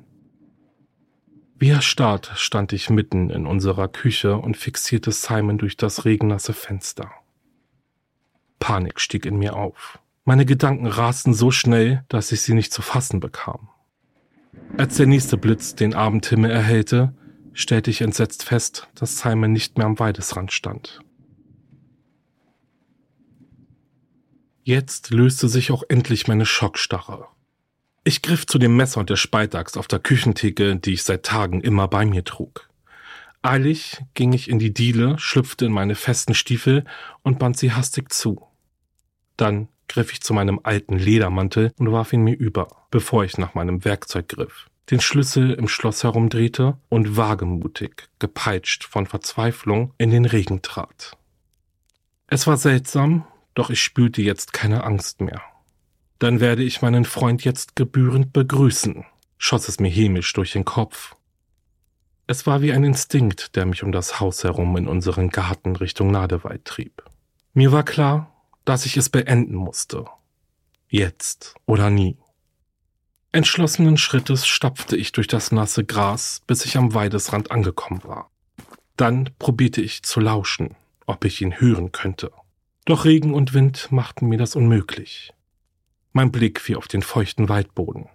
Wie 1.58 1.70
erstarrt 1.70 2.32
stand 2.36 2.72
ich 2.72 2.90
mitten 2.90 3.30
in 3.30 3.46
unserer 3.46 3.88
Küche 3.88 4.36
und 4.36 4.56
fixierte 4.56 5.12
Simon 5.12 5.58
durch 5.58 5.76
das 5.76 6.04
regennasse 6.04 6.52
Fenster. 6.52 7.10
Panik 8.58 9.00
stieg 9.00 9.26
in 9.26 9.38
mir 9.38 9.56
auf. 9.56 9.98
Meine 10.24 10.46
Gedanken 10.46 10.86
rasten 10.86 11.34
so 11.34 11.50
schnell, 11.50 12.04
dass 12.08 12.32
ich 12.32 12.42
sie 12.42 12.54
nicht 12.54 12.72
zu 12.72 12.82
fassen 12.82 13.18
bekam. 13.18 13.68
Als 14.76 14.96
der 14.96 15.06
nächste 15.06 15.36
Blitz 15.36 15.74
den 15.74 15.94
Abendhimmel 15.94 16.50
erhellte, 16.50 17.14
stellte 17.52 17.90
ich 17.90 18.00
entsetzt 18.00 18.44
fest, 18.44 18.88
dass 18.94 19.18
Simon 19.18 19.52
nicht 19.52 19.76
mehr 19.76 19.86
am 19.86 19.98
Weidesrand 19.98 20.52
stand. 20.52 21.00
Jetzt 24.64 25.10
löste 25.10 25.48
sich 25.48 25.72
auch 25.72 25.82
endlich 25.88 26.28
meine 26.28 26.46
Schockstarre. 26.46 27.26
Ich 28.04 28.22
griff 28.22 28.46
zu 28.46 28.58
dem 28.58 28.76
Messer 28.76 29.00
und 29.00 29.10
der 29.10 29.16
Speitaxt 29.16 29.76
auf 29.76 29.88
der 29.88 29.98
Küchentheke, 29.98 30.76
die 30.76 30.92
ich 30.92 31.02
seit 31.02 31.24
Tagen 31.24 31.60
immer 31.60 31.88
bei 31.88 32.04
mir 32.04 32.24
trug. 32.24 32.68
Eilig 33.42 34.02
ging 34.14 34.32
ich 34.32 34.48
in 34.48 34.58
die 34.58 34.72
Diele, 34.72 35.18
schlüpfte 35.18 35.66
in 35.66 35.72
meine 35.72 35.96
festen 35.96 36.34
Stiefel 36.34 36.84
und 37.22 37.38
band 37.38 37.58
sie 37.58 37.72
hastig 37.72 38.12
zu. 38.12 38.46
Dann 39.36 39.68
griff 39.88 40.12
ich 40.12 40.22
zu 40.22 40.34
meinem 40.34 40.60
alten 40.62 40.96
Ledermantel 40.96 41.72
und 41.78 41.92
warf 41.92 42.12
ihn 42.12 42.22
mir 42.22 42.36
über, 42.36 42.68
bevor 42.90 43.24
ich 43.24 43.38
nach 43.38 43.54
meinem 43.54 43.84
Werkzeug 43.84 44.28
griff, 44.28 44.68
den 44.90 45.00
Schlüssel 45.00 45.52
im 45.52 45.68
Schloss 45.68 46.02
herumdrehte 46.02 46.78
und 46.88 47.16
wagemutig, 47.16 48.08
gepeitscht 48.18 48.84
von 48.84 49.06
Verzweiflung, 49.06 49.94
in 49.98 50.10
den 50.10 50.24
Regen 50.24 50.62
trat. 50.62 51.16
Es 52.26 52.46
war 52.46 52.56
seltsam, 52.56 53.24
doch 53.54 53.70
ich 53.70 53.82
spürte 53.82 54.22
jetzt 54.22 54.52
keine 54.52 54.84
Angst 54.84 55.20
mehr. 55.20 55.42
Dann 56.18 56.40
werde 56.40 56.62
ich 56.62 56.82
meinen 56.82 57.04
Freund 57.04 57.44
jetzt 57.44 57.76
gebührend 57.76 58.32
begrüßen, 58.32 59.04
schoss 59.38 59.68
es 59.68 59.80
mir 59.80 59.90
hämisch 59.90 60.32
durch 60.32 60.52
den 60.52 60.64
Kopf. 60.64 61.16
Es 62.26 62.46
war 62.46 62.62
wie 62.62 62.72
ein 62.72 62.84
Instinkt, 62.84 63.56
der 63.56 63.66
mich 63.66 63.82
um 63.82 63.92
das 63.92 64.20
Haus 64.20 64.44
herum 64.44 64.76
in 64.76 64.86
unseren 64.88 65.30
Garten 65.30 65.76
Richtung 65.76 66.10
Nadewald 66.10 66.64
trieb. 66.64 67.02
Mir 67.52 67.72
war 67.72 67.82
klar, 67.82 68.31
dass 68.64 68.86
ich 68.86 68.96
es 68.96 69.08
beenden 69.08 69.54
musste. 69.54 70.06
Jetzt 70.88 71.54
oder 71.66 71.90
nie. 71.90 72.16
Entschlossenen 73.32 73.96
Schrittes 73.96 74.46
stapfte 74.46 74.96
ich 74.96 75.12
durch 75.12 75.26
das 75.26 75.52
nasse 75.52 75.84
Gras, 75.84 76.42
bis 76.46 76.66
ich 76.66 76.76
am 76.76 76.92
Weidesrand 76.92 77.50
angekommen 77.50 78.04
war. 78.04 78.30
Dann 78.96 79.30
probierte 79.38 79.80
ich 79.80 80.02
zu 80.02 80.20
lauschen, 80.20 80.76
ob 81.06 81.24
ich 81.24 81.40
ihn 81.40 81.58
hören 81.58 81.92
könnte. 81.92 82.30
Doch 82.84 83.04
Regen 83.04 83.32
und 83.32 83.54
Wind 83.54 83.90
machten 83.90 84.28
mir 84.28 84.38
das 84.38 84.54
unmöglich. 84.54 85.32
Mein 86.12 86.30
Blick 86.30 86.60
fiel 86.60 86.76
auf 86.76 86.88
den 86.88 87.00
feuchten 87.00 87.48
Waldboden. 87.48 88.08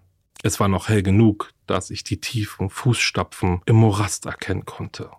Es 0.43 0.59
war 0.59 0.67
noch 0.67 0.87
hell 0.87 1.01
genug, 1.01 1.51
dass 1.65 1.89
ich 1.89 2.03
die 2.03 2.21
tiefen 2.21 2.69
Fußstapfen 2.69 3.61
im 3.65 3.75
Morast 3.75 4.27
erkennen 4.27 4.65
konnte. 4.65 5.09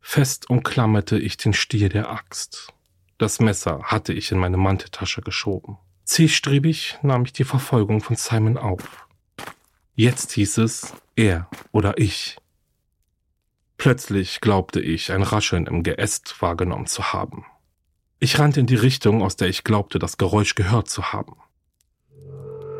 Fest 0.00 0.50
umklammerte 0.50 1.18
ich 1.18 1.38
den 1.38 1.54
Stiel 1.54 1.88
der 1.88 2.10
Axt. 2.10 2.74
Das 3.18 3.40
Messer 3.40 3.82
hatte 3.84 4.12
ich 4.12 4.32
in 4.32 4.38
meine 4.38 4.56
Manteltasche 4.56 5.22
geschoben. 5.22 5.78
Zielstrebig 6.04 6.98
nahm 7.02 7.24
ich 7.24 7.32
die 7.32 7.44
Verfolgung 7.44 8.00
von 8.00 8.16
Simon 8.16 8.58
auf. 8.58 9.06
Jetzt 9.94 10.32
hieß 10.32 10.58
es 10.58 10.92
er 11.16 11.48
oder 11.72 11.98
ich. 11.98 12.36
Plötzlich 13.76 14.40
glaubte 14.40 14.80
ich, 14.80 15.12
ein 15.12 15.22
Rascheln 15.22 15.66
im 15.66 15.82
Geäst 15.82 16.40
wahrgenommen 16.40 16.86
zu 16.86 17.12
haben. 17.12 17.44
Ich 18.18 18.38
rannte 18.38 18.60
in 18.60 18.66
die 18.66 18.76
Richtung, 18.76 19.22
aus 19.22 19.36
der 19.36 19.48
ich 19.48 19.64
glaubte, 19.64 19.98
das 19.98 20.16
Geräusch 20.16 20.54
gehört 20.54 20.88
zu 20.88 21.12
haben. 21.12 21.36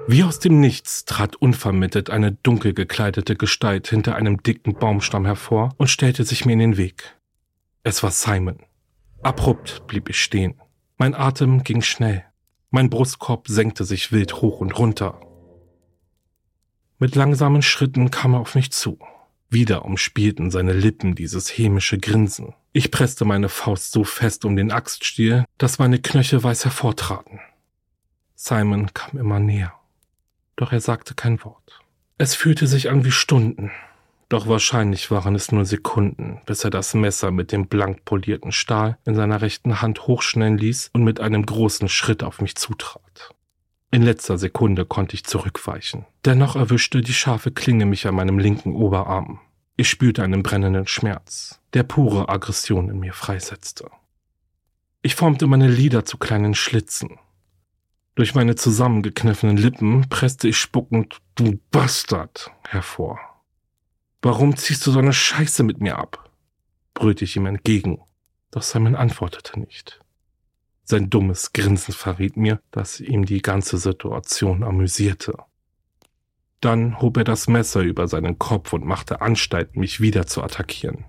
Wie 0.07 0.23
aus 0.23 0.39
dem 0.39 0.61
Nichts 0.61 1.05
trat 1.05 1.37
unvermittelt 1.37 2.11
eine 2.11 2.33
dunkel 2.33 2.75
gekleidete 2.75 3.37
Gestalt 3.37 3.89
hinter 3.89 4.17
einem 4.17 4.43
dicken 4.43 4.75
Baumstamm 4.75 5.25
hervor 5.25 5.75
und 5.77 5.89
stellte 5.89 6.25
sich 6.25 6.45
mir 6.45 6.53
in 6.53 6.59
den 6.59 6.77
Weg. 6.77 7.17
Es 7.83 8.03
war 8.03 8.11
Simon. 8.11 8.59
Abrupt 9.25 9.87
blieb 9.87 10.11
ich 10.11 10.23
stehen. 10.23 10.61
Mein 10.99 11.15
Atem 11.15 11.65
ging 11.65 11.81
schnell. 11.81 12.25
Mein 12.69 12.91
Brustkorb 12.91 13.49
senkte 13.49 13.85
sich 13.85 14.13
wild 14.13 14.43
hoch 14.43 14.61
und 14.61 14.79
runter. 14.79 15.19
Mit 16.99 17.15
langsamen 17.15 17.63
Schritten 17.63 18.11
kam 18.11 18.35
er 18.35 18.41
auf 18.41 18.55
mich 18.55 18.71
zu. 18.71 18.99
Wieder 19.49 19.87
umspielten 19.87 20.51
seine 20.51 20.75
Lippen 20.75 21.15
dieses 21.15 21.49
hämische 21.49 21.97
Grinsen. 21.97 22.55
Ich 22.75 22.91
presste 22.91 23.25
meine 23.25 23.49
Faust 23.49 23.93
so 23.93 24.05
fest 24.05 24.45
um 24.45 24.57
den 24.57 24.71
Axtstiel, 24.71 25.47
dass 25.57 25.79
meine 25.79 26.01
Knöchel 26.01 26.43
weiß 26.43 26.65
hervortraten. 26.65 27.41
Simon 28.35 28.93
kam 28.93 29.19
immer 29.19 29.41
näher. 29.41 29.73
Doch 30.57 30.71
er 30.71 30.81
sagte 30.81 31.15
kein 31.15 31.43
Wort. 31.45 31.81
Es 32.19 32.35
fühlte 32.35 32.67
sich 32.67 32.91
an 32.91 33.07
wie 33.07 33.11
Stunden. 33.11 33.71
Doch 34.35 34.49
wahrscheinlich 34.49 35.13
waren 35.13 35.37
es 35.37 35.53
nur 35.53 35.65
Sekunden, 35.65 36.41
bis 36.45 36.65
er 36.65 36.71
das 36.71 36.93
Messer 36.93 37.31
mit 37.31 37.53
dem 37.53 37.69
blank 37.69 38.05
polierten 38.05 38.51
Stahl 38.51 38.99
in 39.05 39.15
seiner 39.15 39.43
rechten 39.43 39.81
Hand 39.81 40.09
hochschnellen 40.09 40.59
ließ 40.59 40.91
und 40.93 41.05
mit 41.05 41.21
einem 41.21 41.47
großen 41.47 41.89
Schritt 41.89 42.25
auf 42.25 42.41
mich 42.41 42.57
zutrat. 42.57 43.33
In 43.93 44.03
letzter 44.03 44.37
Sekunde 44.37 44.87
konnte 44.87 45.15
ich 45.15 45.23
zurückweichen. 45.23 46.05
Dennoch 46.25 46.57
erwischte 46.57 47.01
die 47.01 47.13
scharfe 47.13 47.53
Klinge 47.53 47.87
mich 47.87 48.09
an 48.09 48.17
meinem 48.17 48.41
linken 48.41 48.75
Oberarm. 48.75 49.39
Ich 49.77 49.89
spürte 49.89 50.25
einen 50.25 50.43
brennenden 50.43 50.89
Schmerz, 50.89 51.61
der 51.73 51.85
pure 51.85 52.29
Aggression 52.29 52.91
in 52.91 52.99
mir 52.99 53.13
freisetzte. 53.13 53.89
Ich 55.03 55.15
formte 55.15 55.47
meine 55.47 55.69
Lider 55.69 56.05
zu 56.05 56.19
kleinen 56.19 56.57
Schlitzen. 56.57 57.21
Durch 58.17 58.35
meine 58.35 58.57
zusammengekniffenen 58.57 59.57
Lippen 59.57 60.09
presste 60.09 60.49
ich 60.49 60.57
spuckend 60.59 61.19
Du 61.37 61.61
Bastard 61.71 62.51
hervor. 62.67 63.34
Warum 64.25 64.57
ziehst 64.57 64.87
du 64.87 64.91
so 64.91 65.01
eine 65.01 65.13
Scheiße 65.13 65.63
mit 65.65 65.83
mir 65.83 65.99
ab? 65.99 66.31
brüllte 66.95 67.25
ich 67.25 67.37
ihm 67.37 67.45
entgegen, 67.45 68.01
doch 68.53 68.63
Simon 68.63 68.95
antwortete 68.95 69.61
nicht. 69.61 70.01
Sein 70.83 71.11
dummes 71.11 71.53
Grinsen 71.53 71.93
verriet 71.93 72.39
mir, 72.39 72.59
dass 72.71 73.01
ihm 73.01 73.27
die 73.27 73.43
ganze 73.43 73.77
Situation 73.77 74.63
amüsierte. 74.63 75.37
Dann 76.63 77.03
hob 77.03 77.19
er 77.19 77.25
das 77.25 77.49
Messer 77.49 77.83
über 77.83 78.09
seinen 78.09 78.39
Kopf 78.39 78.73
und 78.73 78.87
machte 78.87 79.21
Anstalt, 79.21 79.77
mich 79.77 80.01
wieder 80.01 80.27
zu 80.27 80.43
attackieren. 80.43 81.05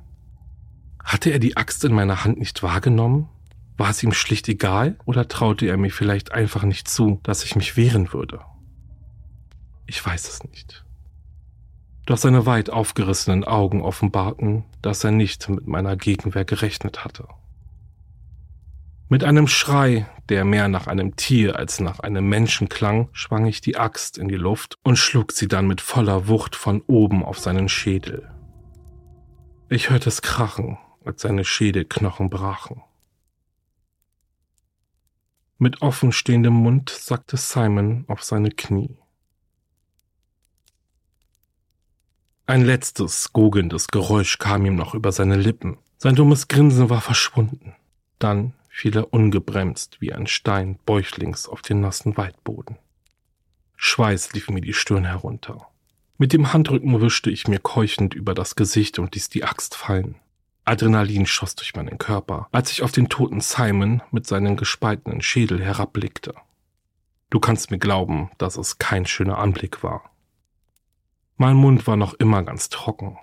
Hatte 1.02 1.30
er 1.30 1.40
die 1.40 1.56
Axt 1.56 1.86
in 1.86 1.94
meiner 1.94 2.26
Hand 2.26 2.38
nicht 2.38 2.64
wahrgenommen? 2.64 3.30
War 3.78 3.92
es 3.92 4.04
ihm 4.04 4.12
schlicht 4.12 4.50
egal 4.50 5.00
oder 5.06 5.30
traute 5.30 5.68
er 5.68 5.78
mir 5.78 5.92
vielleicht 5.92 6.34
einfach 6.34 6.64
nicht 6.64 6.90
zu, 6.90 7.22
dass 7.24 7.46
ich 7.46 7.56
mich 7.56 7.78
wehren 7.78 8.12
würde? 8.12 8.42
Ich 9.86 10.06
weiß 10.06 10.28
es 10.28 10.44
nicht. 10.44 10.85
Doch 12.06 12.18
seine 12.18 12.46
weit 12.46 12.70
aufgerissenen 12.70 13.44
Augen 13.44 13.82
offenbarten, 13.82 14.64
dass 14.82 15.04
er 15.04 15.12
nicht 15.12 15.50
mit 15.50 15.68
meiner 15.68 15.96
Gegenwehr 15.96 16.46
gerechnet 16.46 17.04
hatte. 17.04 17.28
Mit 19.08 19.24
einem 19.24 19.48
Schrei, 19.48 20.08
der 20.30 20.46
mehr 20.46 20.68
nach 20.68 20.88
einem 20.88 21.16
Tier 21.16 21.56
als 21.56 21.80
nach 21.80 22.00
einem 22.00 22.28
Menschen 22.28 22.70
klang, 22.70 23.10
schwang 23.12 23.46
ich 23.46 23.62
die 23.62 23.78
Axt 23.78 24.18
in 24.18 24.28
die 24.28 24.36
Luft 24.36 24.78
und 24.84 24.98
schlug 24.98 25.32
sie 25.32 25.48
dann 25.48 25.68
mit 25.68 25.82
voller 25.82 26.28
Wucht 26.28 26.56
von 26.56 26.82
oben 26.82 27.24
auf 27.24 27.40
seinen 27.40 27.70
Schädel. 27.70 28.30
Ich 29.70 29.90
hörte 29.90 30.10
es 30.10 30.22
krachen, 30.22 30.78
als 31.04 31.22
seine 31.22 31.44
Schädelknochen 31.44 32.30
brachen. 32.30 32.82
Mit 35.58 35.82
offenstehendem 35.82 36.54
Mund 36.54 36.90
sackte 36.90 37.38
Simon 37.38 38.06
auf 38.08 38.24
seine 38.24 38.52
Knie. 38.52 38.98
Ein 42.48 42.64
letztes, 42.64 43.34
gogelndes 43.34 43.88
Geräusch 43.88 44.38
kam 44.38 44.68
ihm 44.68 44.76
noch 44.76 44.94
über 44.94 45.12
seine 45.12 45.36
Lippen. 45.36 45.80
Sein 45.98 46.14
dummes 46.14 46.48
Grinsen 46.48 46.92
war 46.92 47.02
verschwunden. 47.02 47.74
Dann 48.20 48.54
fiel 48.70 48.96
er 48.96 49.12
ungebremst 49.12 50.00
wie 50.00 50.14
ein 50.14 50.28
Stein 50.28 50.78
bäuchlings 50.86 51.50
auf 51.50 51.64
den 51.64 51.82
nassen 51.82 52.18
Waldboden. 52.18 52.78
Schweiß 53.78 54.34
lief 54.34 54.50
mir 54.50 54.62
die 54.62 54.74
Stirn 54.74 55.06
herunter. 55.06 55.70
Mit 56.20 56.34
dem 56.34 56.54
Handrücken 56.54 57.02
wischte 57.02 57.32
ich 57.32 57.48
mir 57.48 57.60
keuchend 57.60 58.14
über 58.14 58.36
das 58.36 58.56
Gesicht 58.56 59.00
und 59.00 59.16
ließ 59.16 59.30
die 59.30 59.44
Axt 59.44 59.74
fallen. 59.74 60.16
Adrenalin 60.66 61.26
schoss 61.26 61.56
durch 61.56 61.76
meinen 61.76 61.98
Körper, 61.98 62.48
als 62.52 62.72
ich 62.72 62.84
auf 62.84 62.92
den 62.92 63.10
toten 63.10 63.42
Simon 63.42 64.04
mit 64.12 64.28
seinem 64.28 64.56
gespaltenen 64.56 65.22
Schädel 65.22 65.64
herabblickte. 65.64 66.36
Du 67.32 67.40
kannst 67.40 67.72
mir 67.72 67.80
glauben, 67.80 68.30
dass 68.38 68.56
es 68.56 68.78
kein 68.78 69.08
schöner 69.08 69.40
Anblick 69.40 69.82
war. 69.84 70.12
Mein 71.38 71.58
Mund 71.58 71.86
war 71.86 71.98
noch 71.98 72.14
immer 72.14 72.44
ganz 72.44 72.70
trocken. 72.70 73.18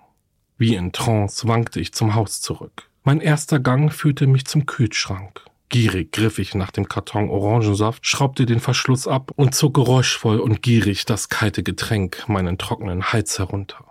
Wie 0.59 0.75
in 0.75 0.93
Trance 0.93 1.49
wankte 1.49 1.81
ich 1.81 1.95
zum 1.95 2.15
Haus 2.15 2.43
zurück. 2.43 2.91
Mein 3.05 3.21
erster 3.21 3.59
Gang 3.59 3.91
führte 3.91 4.27
mich 4.27 4.45
zum 4.45 4.67
Kühlschrank. 4.67 5.45
Gierig 5.71 6.13
griff 6.13 6.39
ich 6.39 6.55
nach 6.55 6.71
dem 6.71 6.87
Karton 6.87 7.31
Orangensaft, 7.31 8.07
schraubte 8.07 8.45
den 8.45 8.61
Verschluss 8.61 9.09
ab 9.09 9.33
und 9.37 9.55
zog 9.55 9.73
geräuschvoll 9.73 10.41
und 10.41 10.61
gierig 10.61 11.07
das 11.07 11.31
kalte 11.31 11.63
Getränk 11.63 12.29
meinen 12.29 12.59
trockenen 12.59 13.13
Hals 13.15 13.39
herunter. 13.39 13.87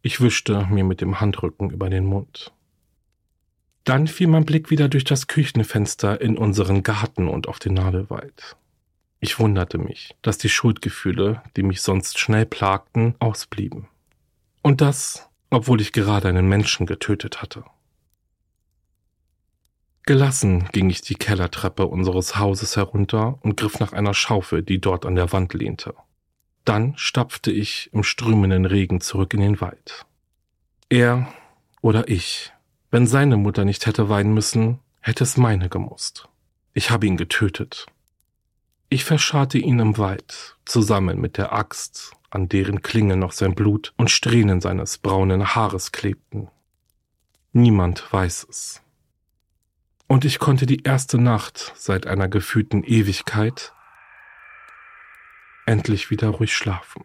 Ich 0.00 0.22
wischte 0.22 0.66
mir 0.70 0.82
mit 0.82 1.02
dem 1.02 1.20
Handrücken 1.20 1.68
über 1.68 1.90
den 1.90 2.06
Mund. 2.06 2.52
Dann 3.84 4.06
fiel 4.06 4.28
mein 4.28 4.46
Blick 4.46 4.70
wieder 4.70 4.88
durch 4.88 5.04
das 5.04 5.26
Küchenfenster 5.26 6.18
in 6.22 6.38
unseren 6.38 6.82
Garten 6.82 7.28
und 7.28 7.46
auf 7.46 7.58
den 7.58 7.74
Nadelwald. 7.74 8.56
Ich 9.22 9.38
wunderte 9.38 9.76
mich, 9.76 10.16
dass 10.22 10.38
die 10.38 10.48
Schuldgefühle, 10.48 11.42
die 11.54 11.62
mich 11.62 11.82
sonst 11.82 12.18
schnell 12.18 12.46
plagten, 12.46 13.14
ausblieben. 13.18 13.86
Und 14.62 14.80
das, 14.80 15.28
obwohl 15.50 15.82
ich 15.82 15.92
gerade 15.92 16.28
einen 16.28 16.48
Menschen 16.48 16.86
getötet 16.86 17.42
hatte. 17.42 17.64
Gelassen 20.04 20.68
ging 20.72 20.88
ich 20.88 21.02
die 21.02 21.14
Kellertreppe 21.14 21.86
unseres 21.86 22.36
Hauses 22.36 22.76
herunter 22.76 23.38
und 23.42 23.58
griff 23.58 23.78
nach 23.78 23.92
einer 23.92 24.14
Schaufel, 24.14 24.62
die 24.62 24.80
dort 24.80 25.04
an 25.04 25.16
der 25.16 25.32
Wand 25.32 25.52
lehnte. 25.52 25.94
Dann 26.64 26.94
stapfte 26.96 27.52
ich 27.52 27.90
im 27.92 28.02
strömenden 28.02 28.64
Regen 28.64 29.02
zurück 29.02 29.34
in 29.34 29.40
den 29.40 29.60
Wald. 29.60 30.06
Er 30.88 31.30
oder 31.82 32.08
ich, 32.08 32.52
wenn 32.90 33.06
seine 33.06 33.36
Mutter 33.36 33.66
nicht 33.66 33.84
hätte 33.84 34.08
weinen 34.08 34.32
müssen, 34.32 34.80
hätte 35.00 35.24
es 35.24 35.36
meine 35.36 35.68
gemusst. 35.68 36.28
Ich 36.72 36.90
habe 36.90 37.06
ihn 37.06 37.16
getötet 37.18 37.86
ich 38.90 39.04
verscharrte 39.04 39.56
ihn 39.56 39.78
im 39.78 39.96
Wald, 39.98 40.56
zusammen 40.66 41.20
mit 41.20 41.38
der 41.38 41.52
Axt, 41.52 42.12
an 42.28 42.48
deren 42.48 42.82
Klinge 42.82 43.16
noch 43.16 43.32
sein 43.32 43.54
Blut 43.54 43.94
und 43.96 44.10
Strähnen 44.10 44.60
seines 44.60 44.98
braunen 44.98 45.54
Haares 45.54 45.92
klebten. 45.92 46.48
Niemand 47.52 48.12
weiß 48.12 48.46
es. 48.50 48.82
Und 50.08 50.24
ich 50.24 50.40
konnte 50.40 50.66
die 50.66 50.82
erste 50.82 51.18
Nacht 51.18 51.72
seit 51.76 52.08
einer 52.08 52.28
gefühlten 52.28 52.82
Ewigkeit 52.82 53.72
endlich 55.66 56.10
wieder 56.10 56.28
ruhig 56.28 56.54
schlafen. 56.54 57.04